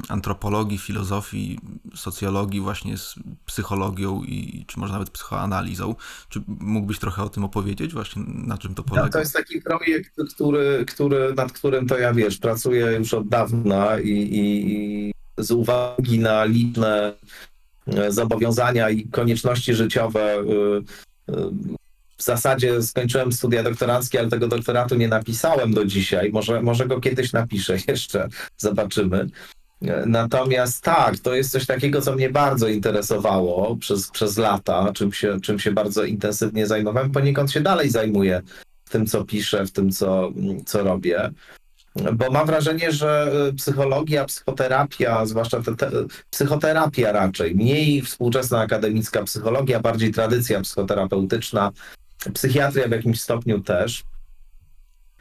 antropologii, 0.10 0.78
filozofii, 0.78 1.60
socjologii 1.96 2.62
właśnie 2.62 2.98
z 2.98 3.16
psychologią 3.46 4.24
i 4.24 4.66
czy 4.68 4.80
może 4.80 4.94
nawet 4.94 5.10
psychoanalizą. 5.10 5.96
Czy 6.30 6.41
mógłbyś 6.48 7.00
trochę 7.00 7.24
o 7.24 7.30
tym 7.30 7.44
opowiedzieć 7.44 7.94
właśnie, 7.94 8.24
na 8.28 8.58
czym 8.58 8.76
to 8.76 8.84
polega? 8.84 9.10
to 9.10 9.20
jest 9.20 9.34
taki 9.34 9.62
projekt, 9.62 10.12
który, 10.36 10.86
który, 10.88 11.34
nad 11.34 11.52
którym 11.52 11.88
to 11.88 11.98
ja, 11.98 12.14
wiesz, 12.14 12.38
pracuję 12.38 12.86
już 12.86 13.14
od 13.14 13.28
dawna 13.28 14.00
i, 14.00 14.30
i 14.32 15.14
z 15.38 15.52
uwagi 15.52 16.20
na 16.20 16.46
liczne 16.46 17.14
e, 17.88 18.12
zobowiązania 18.12 18.89
i 18.89 19.08
konieczności 19.08 19.74
życiowe 19.74 20.22
e, 20.22 20.44
e, 21.34 21.52
w 22.24 22.26
zasadzie 22.26 22.82
skończyłem 22.82 23.32
studia 23.32 23.64
doktoranckie, 23.64 24.20
ale 24.20 24.30
tego 24.30 24.48
doktoratu 24.48 24.96
nie 24.96 25.08
napisałem 25.08 25.74
do 25.74 25.86
dzisiaj. 25.86 26.32
Może, 26.32 26.62
może 26.62 26.86
go 26.86 27.00
kiedyś 27.00 27.34
napiszę 27.34 27.78
jeszcze, 27.88 28.30
zobaczymy. 28.58 29.28
Natomiast 30.06 30.84
tak, 30.84 31.20
to 31.20 31.36
jest 31.36 31.52
coś 31.52 31.66
takiego, 31.66 32.02
co 32.02 32.16
mnie 32.16 32.30
bardzo 32.30 32.68
interesowało 32.68 33.76
przez, 33.76 34.12
przez 34.12 34.38
lata, 34.38 34.92
czym 34.94 35.14
się, 35.14 35.42
czym 35.42 35.60
się 35.60 35.72
bardzo 35.72 36.04
intensywnie 36.04 36.68
zajmowałem. 36.68 37.12
Poniekąd 37.12 37.52
się 37.52 37.62
dalej 37.62 37.90
zajmuję 37.90 38.42
tym, 38.90 39.06
co 39.06 39.26
piszę, 39.26 39.66
w 39.66 39.72
tym, 39.72 39.92
co, 39.92 40.32
co 40.66 40.84
robię. 40.84 41.32
Bo 42.14 42.32
mam 42.32 42.48
wrażenie, 42.48 42.92
że 42.92 43.32
psychologia, 43.58 44.26
psychoterapia, 44.26 45.26
zwłaszcza 45.26 45.62
te, 45.62 45.76
te, 45.76 45.92
psychoterapia 46.30 47.12
raczej, 47.12 47.56
mniej 47.56 48.02
współczesna 48.02 48.60
akademicka 48.60 49.24
psychologia, 49.24 49.80
bardziej 49.80 50.12
tradycja 50.12 50.62
psychoterapeutyczna, 50.62 51.72
psychiatria 52.34 52.88
w 52.88 52.92
jakimś 52.92 53.22
stopniu 53.22 53.62
też, 53.62 54.04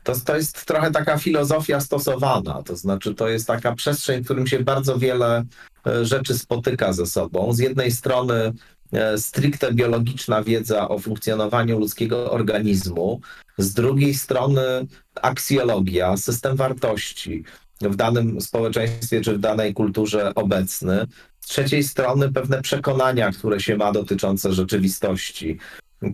to, 0.03 0.13
to 0.25 0.37
jest 0.37 0.67
trochę 0.67 0.91
taka 0.91 1.19
filozofia 1.19 1.81
stosowana, 1.81 2.63
to 2.63 2.77
znaczy 2.77 3.15
to 3.15 3.29
jest 3.29 3.47
taka 3.47 3.75
przestrzeń, 3.75 4.23
w 4.23 4.25
którym 4.25 4.47
się 4.47 4.61
bardzo 4.61 4.99
wiele 4.99 5.45
e, 5.87 6.05
rzeczy 6.05 6.39
spotyka 6.39 6.93
ze 6.93 7.07
sobą. 7.07 7.53
Z 7.53 7.59
jednej 7.59 7.91
strony 7.91 8.53
e, 8.93 9.19
stricte 9.19 9.73
biologiczna 9.73 10.43
wiedza 10.43 10.89
o 10.89 10.99
funkcjonowaniu 10.99 11.79
ludzkiego 11.79 12.31
organizmu, 12.31 13.21
z 13.59 13.75
drugiej 13.75 14.15
strony 14.15 14.87
aksjologia, 15.23 16.17
system 16.17 16.57
wartości 16.57 17.45
w 17.81 17.97
danym 17.97 18.41
społeczeństwie 18.41 19.21
czy 19.21 19.33
w 19.35 19.39
danej 19.39 19.75
kulturze 19.75 20.35
obecny, 20.35 21.07
z 21.41 21.47
trzeciej 21.47 21.83
strony 21.83 22.33
pewne 22.33 22.63
przekonania, 22.63 23.33
które 23.33 23.61
się 23.61 23.77
ma 23.77 23.93
dotyczące 23.93 24.53
rzeczywistości, 24.53 25.59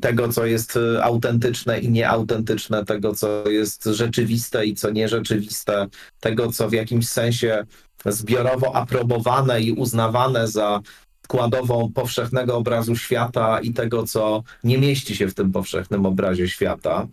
tego, 0.01 0.33
co 0.33 0.47
jest 0.47 0.77
y, 0.77 1.03
autentyczne 1.03 1.79
i 1.79 1.91
nieautentyczne, 1.91 2.85
tego, 2.85 3.15
co 3.15 3.49
jest 3.49 3.85
rzeczywiste 3.85 4.67
i 4.67 4.75
co 4.75 4.91
nierzeczywiste, 4.91 5.87
tego, 6.21 6.53
co 6.53 6.69
w 6.69 6.73
jakimś 6.73 7.09
sensie 7.09 7.65
zbiorowo 8.07 8.77
aprobowane 8.77 9.61
i 9.61 9.73
uznawane 9.73 10.49
za 10.49 10.81
składową 11.25 11.93
powszechnego 11.93 12.57
obrazu 12.57 12.97
świata 12.97 13.61
i 13.61 13.73
tego, 13.73 14.07
co 14.07 14.43
nie 14.65 14.79
mieści 14.79 15.17
się 15.17 15.29
w 15.29 15.35
tym 15.35 15.53
powszechnym 15.53 16.07
obrazie 16.07 16.49
świata. 16.49 17.07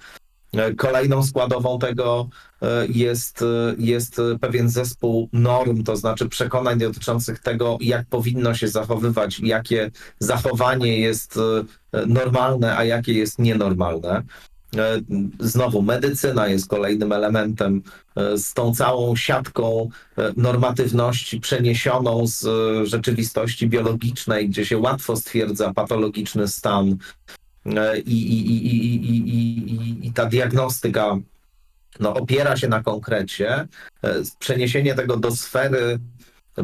Kolejną 0.78 1.24
składową 1.24 1.80
tego 1.80 2.30
e, 2.62 2.88
jest, 2.88 3.42
e, 3.42 3.76
jest 3.78 4.22
pewien 4.42 4.70
zespół 4.70 5.30
norm, 5.34 5.84
to 5.84 5.96
znaczy 5.96 6.30
przekonań 6.30 6.80
dotyczących 6.80 7.40
tego, 7.40 7.78
jak 7.82 8.06
powinno 8.06 8.54
się 8.56 8.68
zachowywać, 8.68 9.40
jakie 9.40 9.92
zachowanie 10.20 11.00
jest 11.00 11.38
e, 11.94 12.06
normalne, 12.06 12.78
a 12.78 12.84
jakie 12.84 13.14
jest 13.14 13.40
nienormalne. 13.40 14.24
Znowu, 15.40 15.82
medycyna 15.82 16.48
jest 16.48 16.68
kolejnym 16.68 17.12
elementem 17.12 17.82
z 18.36 18.54
tą 18.54 18.76
całą 18.76 19.16
siatką 19.16 19.90
normatywności 20.38 21.40
przeniesioną 21.40 22.28
z 22.28 22.48
rzeczywistości 22.88 23.68
biologicznej, 23.68 24.50
gdzie 24.50 24.66
się 24.66 24.78
łatwo 24.78 25.16
stwierdza 25.16 25.74
patologiczny 25.74 26.48
stan 26.48 26.98
i, 28.06 28.12
i, 28.12 28.68
i, 28.68 29.16
i, 29.16 30.08
i 30.08 30.14
ta 30.14 30.26
diagnostyka 30.26 31.18
no, 32.00 32.14
opiera 32.14 32.58
się 32.58 32.68
na 32.68 32.84
konkrecie, 32.84 33.68
przeniesienie 34.40 34.96
tego 34.96 35.18
do 35.18 35.32
sfery 35.32 36.00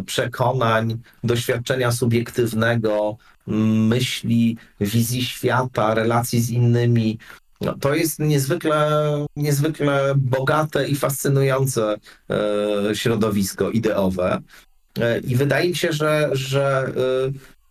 przekonań, 0.05 0.97
doświadczenia 1.23 1.91
subiektywnego, 1.91 3.17
myśli, 3.47 4.57
wizji 4.79 5.23
świata, 5.23 5.93
relacji 5.93 6.41
z 6.41 6.49
innymi. 6.49 7.17
No, 7.61 7.73
to 7.77 7.95
jest 7.95 8.19
niezwykle, 8.19 8.91
niezwykle 9.35 10.13
bogate 10.17 10.87
i 10.87 10.95
fascynujące 10.95 11.95
e, 12.29 12.95
środowisko 12.95 13.69
ideowe. 13.69 14.41
E, 14.99 15.19
I 15.19 15.35
wydaje 15.35 15.69
mi 15.69 15.75
się, 15.75 15.93
że, 15.93 16.29
że 16.31 16.93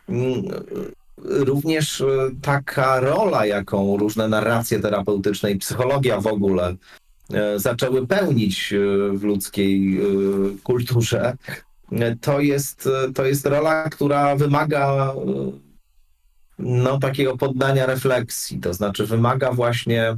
e, 0.08 0.92
również 1.24 2.00
e, 2.00 2.06
taka 2.42 3.00
rola, 3.00 3.46
jaką 3.46 3.96
różne 3.96 4.28
narracje 4.28 4.80
terapeutyczne 4.80 5.50
i 5.50 5.58
psychologia 5.58 6.20
w 6.20 6.26
ogóle 6.26 6.76
e, 7.32 7.58
zaczęły 7.58 8.06
pełnić 8.06 8.72
e, 8.72 8.76
w 9.12 9.22
ludzkiej 9.22 10.00
kulturze, 10.62 11.36
to 12.20 12.40
jest, 12.40 12.88
to 13.14 13.24
jest 13.24 13.46
rola, 13.46 13.88
która 13.88 14.36
wymaga 14.36 15.14
no, 16.58 16.98
takiego 16.98 17.36
poddania 17.36 17.86
refleksji, 17.86 18.60
to 18.60 18.74
znaczy 18.74 19.06
wymaga 19.06 19.52
właśnie 19.52 20.16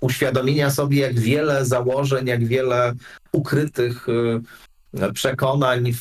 uświadomienia 0.00 0.70
sobie, 0.70 1.00
jak 1.00 1.18
wiele 1.18 1.64
założeń, 1.64 2.26
jak 2.26 2.44
wiele 2.44 2.92
ukrytych 3.32 4.06
przekonań 5.14 5.92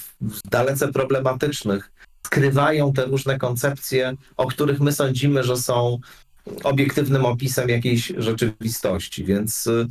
dalece 0.46 0.88
problematycznych 0.88 1.92
skrywają 2.26 2.94
te 2.94 3.06
różne 3.06 3.38
koncepcje, 3.38 4.14
o 4.38 4.48
których 4.48 4.80
my 4.80 4.92
sądzimy, 4.92 5.44
że 5.44 5.58
są 5.58 6.00
obiektywnym 6.64 7.26
opisem 7.26 7.70
jakiejś 7.70 8.14
rzeczywistości. 8.18 9.26
Więc, 9.26 9.68
y, 9.68 9.88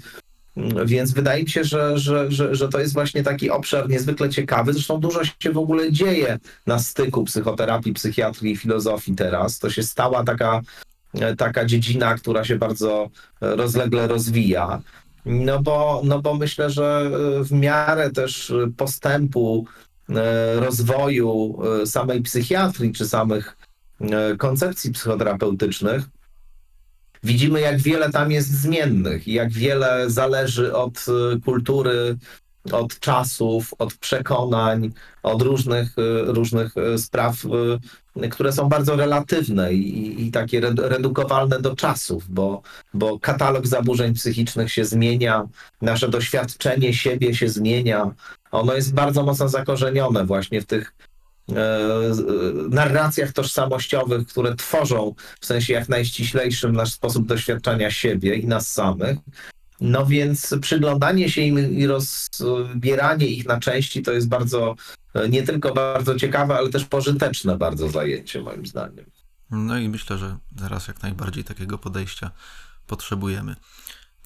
więc 0.87 1.13
wydaje 1.13 1.43
mi 1.43 1.51
się, 1.51 1.65
że, 1.65 1.99
że, 1.99 2.31
że, 2.31 2.55
że 2.55 2.69
to 2.69 2.81
jest 2.81 2.93
właśnie 2.93 3.23
taki 3.23 3.51
obszar 3.51 3.89
niezwykle 3.89 4.29
ciekawy. 4.29 4.73
Zresztą 4.73 5.01
dużo 5.01 5.21
się 5.25 5.53
w 5.53 5.59
ogóle 5.59 5.93
dzieje 5.93 6.39
na 6.67 6.79
styku 6.79 7.25
psychoterapii, 7.25 7.93
psychiatrii 7.93 8.53
i 8.53 8.57
filozofii 8.57 9.15
teraz. 9.15 9.59
To 9.59 9.71
się 9.71 9.83
stała 9.83 10.25
taka, 10.25 10.61
taka 11.39 11.65
dziedzina, 11.65 12.15
która 12.15 12.45
się 12.45 12.57
bardzo 12.57 13.11
rozlegle 13.41 14.07
rozwija. 14.07 14.83
No 15.25 15.63
bo, 15.63 16.03
no 16.05 16.23
bo 16.23 16.35
myślę, 16.35 16.71
że 16.71 17.11
w 17.43 17.53
miarę 17.53 18.11
też 18.11 18.53
postępu 18.77 19.67
E, 19.67 19.88
rozwoju 20.55 21.59
e, 21.83 21.87
samej 21.87 22.23
psychiatrii 22.23 22.93
czy 22.93 23.09
samych 23.09 23.57
e, 24.01 24.37
koncepcji 24.37 24.93
psychoterapeutycznych, 24.93 26.03
widzimy, 27.23 27.61
jak 27.61 27.81
wiele 27.81 28.11
tam 28.11 28.33
jest 28.33 28.61
zmiennych 28.61 29.29
i 29.29 29.33
jak 29.33 29.53
wiele 29.53 30.11
zależy 30.11 30.75
od 30.75 31.07
kultury, 31.45 32.17
od 32.73 33.01
czasów, 33.01 33.75
od 33.79 33.95
przekonań, 33.95 34.93
od 35.23 35.43
różnych, 35.43 35.95
różnych 36.27 36.75
spraw, 36.97 37.37
które 38.31 38.53
są 38.53 38.69
bardzo 38.69 38.97
relatywne 38.97 39.73
i, 39.73 40.27
i 40.27 40.31
takie 40.31 40.61
redukowalne 40.77 41.61
do 41.61 41.77
czasów, 41.77 42.31
bo, 42.31 42.63
bo 42.95 43.19
katalog 43.19 43.67
zaburzeń 43.67 44.15
psychicznych 44.15 44.73
się 44.73 44.85
zmienia, 44.85 45.49
nasze 45.83 46.09
doświadczenie 46.09 46.95
siebie 46.95 47.35
się 47.35 47.49
zmienia, 47.49 48.15
ono 48.51 48.75
jest 48.75 48.95
bardzo 48.95 49.23
mocno 49.23 49.49
zakorzenione 49.49 50.27
właśnie 50.27 50.61
w 50.61 50.67
tych 50.67 50.95
e, 51.49 51.55
narracjach 52.71 53.33
tożsamościowych, 53.33 54.27
które 54.27 54.55
tworzą 54.55 55.15
w 55.41 55.47
sensie 55.47 55.73
jak 55.73 55.89
najściślejszym 55.89 56.73
nasz 56.73 56.93
sposób 56.93 57.27
doświadczania 57.27 57.91
siebie 57.91 58.35
i 58.35 58.47
nas 58.47 58.73
samych. 58.73 59.19
No 59.81 60.07
więc 60.07 60.55
przyglądanie 60.61 61.31
się 61.31 61.43
im 61.43 61.79
i 61.79 61.87
rozbieranie 61.87 63.27
ich 63.27 63.47
na 63.47 63.61
części 63.61 64.03
to 64.03 64.13
jest 64.13 64.29
bardzo, 64.29 64.75
e, 65.15 65.29
nie 65.29 65.43
tylko 65.43 65.75
bardzo 65.75 66.15
ciekawe, 66.15 66.57
ale 66.57 66.71
też 66.71 66.85
pożyteczne 66.85 67.59
bardzo 67.59 67.89
zajęcie 67.89 68.43
moim 68.43 68.67
zdaniem. 68.67 69.05
No 69.51 69.79
i 69.79 69.89
myślę, 69.89 70.19
że 70.19 70.37
teraz 70.59 70.89
jak 70.89 71.03
najbardziej 71.03 71.45
takiego 71.45 71.79
podejścia 71.79 72.31
potrzebujemy. 72.87 73.57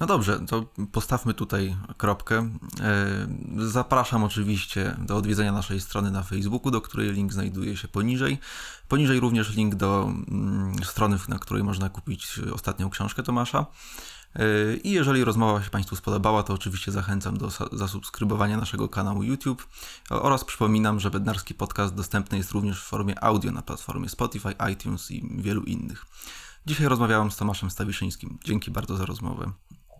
No 0.02 0.06
dobrze, 0.06 0.40
to 0.46 0.64
postawmy 0.92 1.34
tutaj 1.34 1.76
kropkę. 1.96 2.50
E, 2.80 3.26
zapraszam 3.56 4.24
oczywiście 4.24 4.96
do 4.98 5.16
odwiedzenia 5.16 5.52
naszej 5.52 5.80
strony 5.80 6.10
na 6.10 6.22
Facebooku, 6.22 6.70
do 6.70 6.80
której 6.80 7.12
link 7.12 7.32
znajduje 7.32 7.76
się 7.76 7.88
poniżej. 7.88 8.38
Poniżej 8.88 9.20
również 9.20 9.56
link 9.56 9.74
do 9.74 10.02
mm, 10.28 10.84
strony, 10.84 11.18
na 11.28 11.38
której 11.38 11.64
można 11.64 11.88
kupić 11.88 12.40
ostatnią 12.54 12.90
książkę 12.90 13.22
Tomasza. 13.22 13.66
E, 14.34 14.44
I 14.76 14.90
jeżeli 14.90 15.24
rozmowa 15.24 15.62
się 15.62 15.70
Państwu 15.70 15.96
spodobała, 15.96 16.42
to 16.42 16.54
oczywiście 16.54 16.92
zachęcam 16.92 17.36
do 17.36 17.48
zasubskrybowania 17.72 18.56
naszego 18.56 18.88
kanału 18.88 19.22
YouTube 19.22 19.66
oraz 20.10 20.44
przypominam, 20.44 21.00
że 21.00 21.10
Bednarski 21.10 21.54
Podcast 21.54 21.94
dostępny 21.94 22.38
jest 22.38 22.50
również 22.50 22.80
w 22.80 22.84
formie 22.84 23.24
audio 23.24 23.52
na 23.52 23.62
platformie 23.62 24.08
Spotify, 24.08 24.54
iTunes 24.72 25.10
i 25.10 25.28
wielu 25.36 25.62
innych. 25.62 26.06
Dzisiaj 26.66 26.88
rozmawiałem 26.88 27.30
z 27.30 27.36
Tomaszem 27.36 27.70
Stawiszyńskim. 27.70 28.38
Dzięki 28.44 28.70
bardzo 28.70 28.96
za 28.96 29.06
rozmowę. 29.06 29.52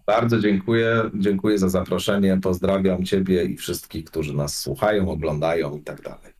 Bardzo 0.06 0.38
dziękuję. 0.38 1.10
Dziękuję 1.14 1.58
za 1.58 1.68
zaproszenie. 1.68 2.40
Pozdrawiam 2.42 3.04
Ciebie 3.04 3.44
i 3.44 3.56
wszystkich, 3.56 4.04
którzy 4.04 4.34
nas 4.34 4.58
słuchają, 4.58 5.10
oglądają 5.10 5.76
i 5.76 5.82
tak 5.82 6.02
dalej. 6.02 6.31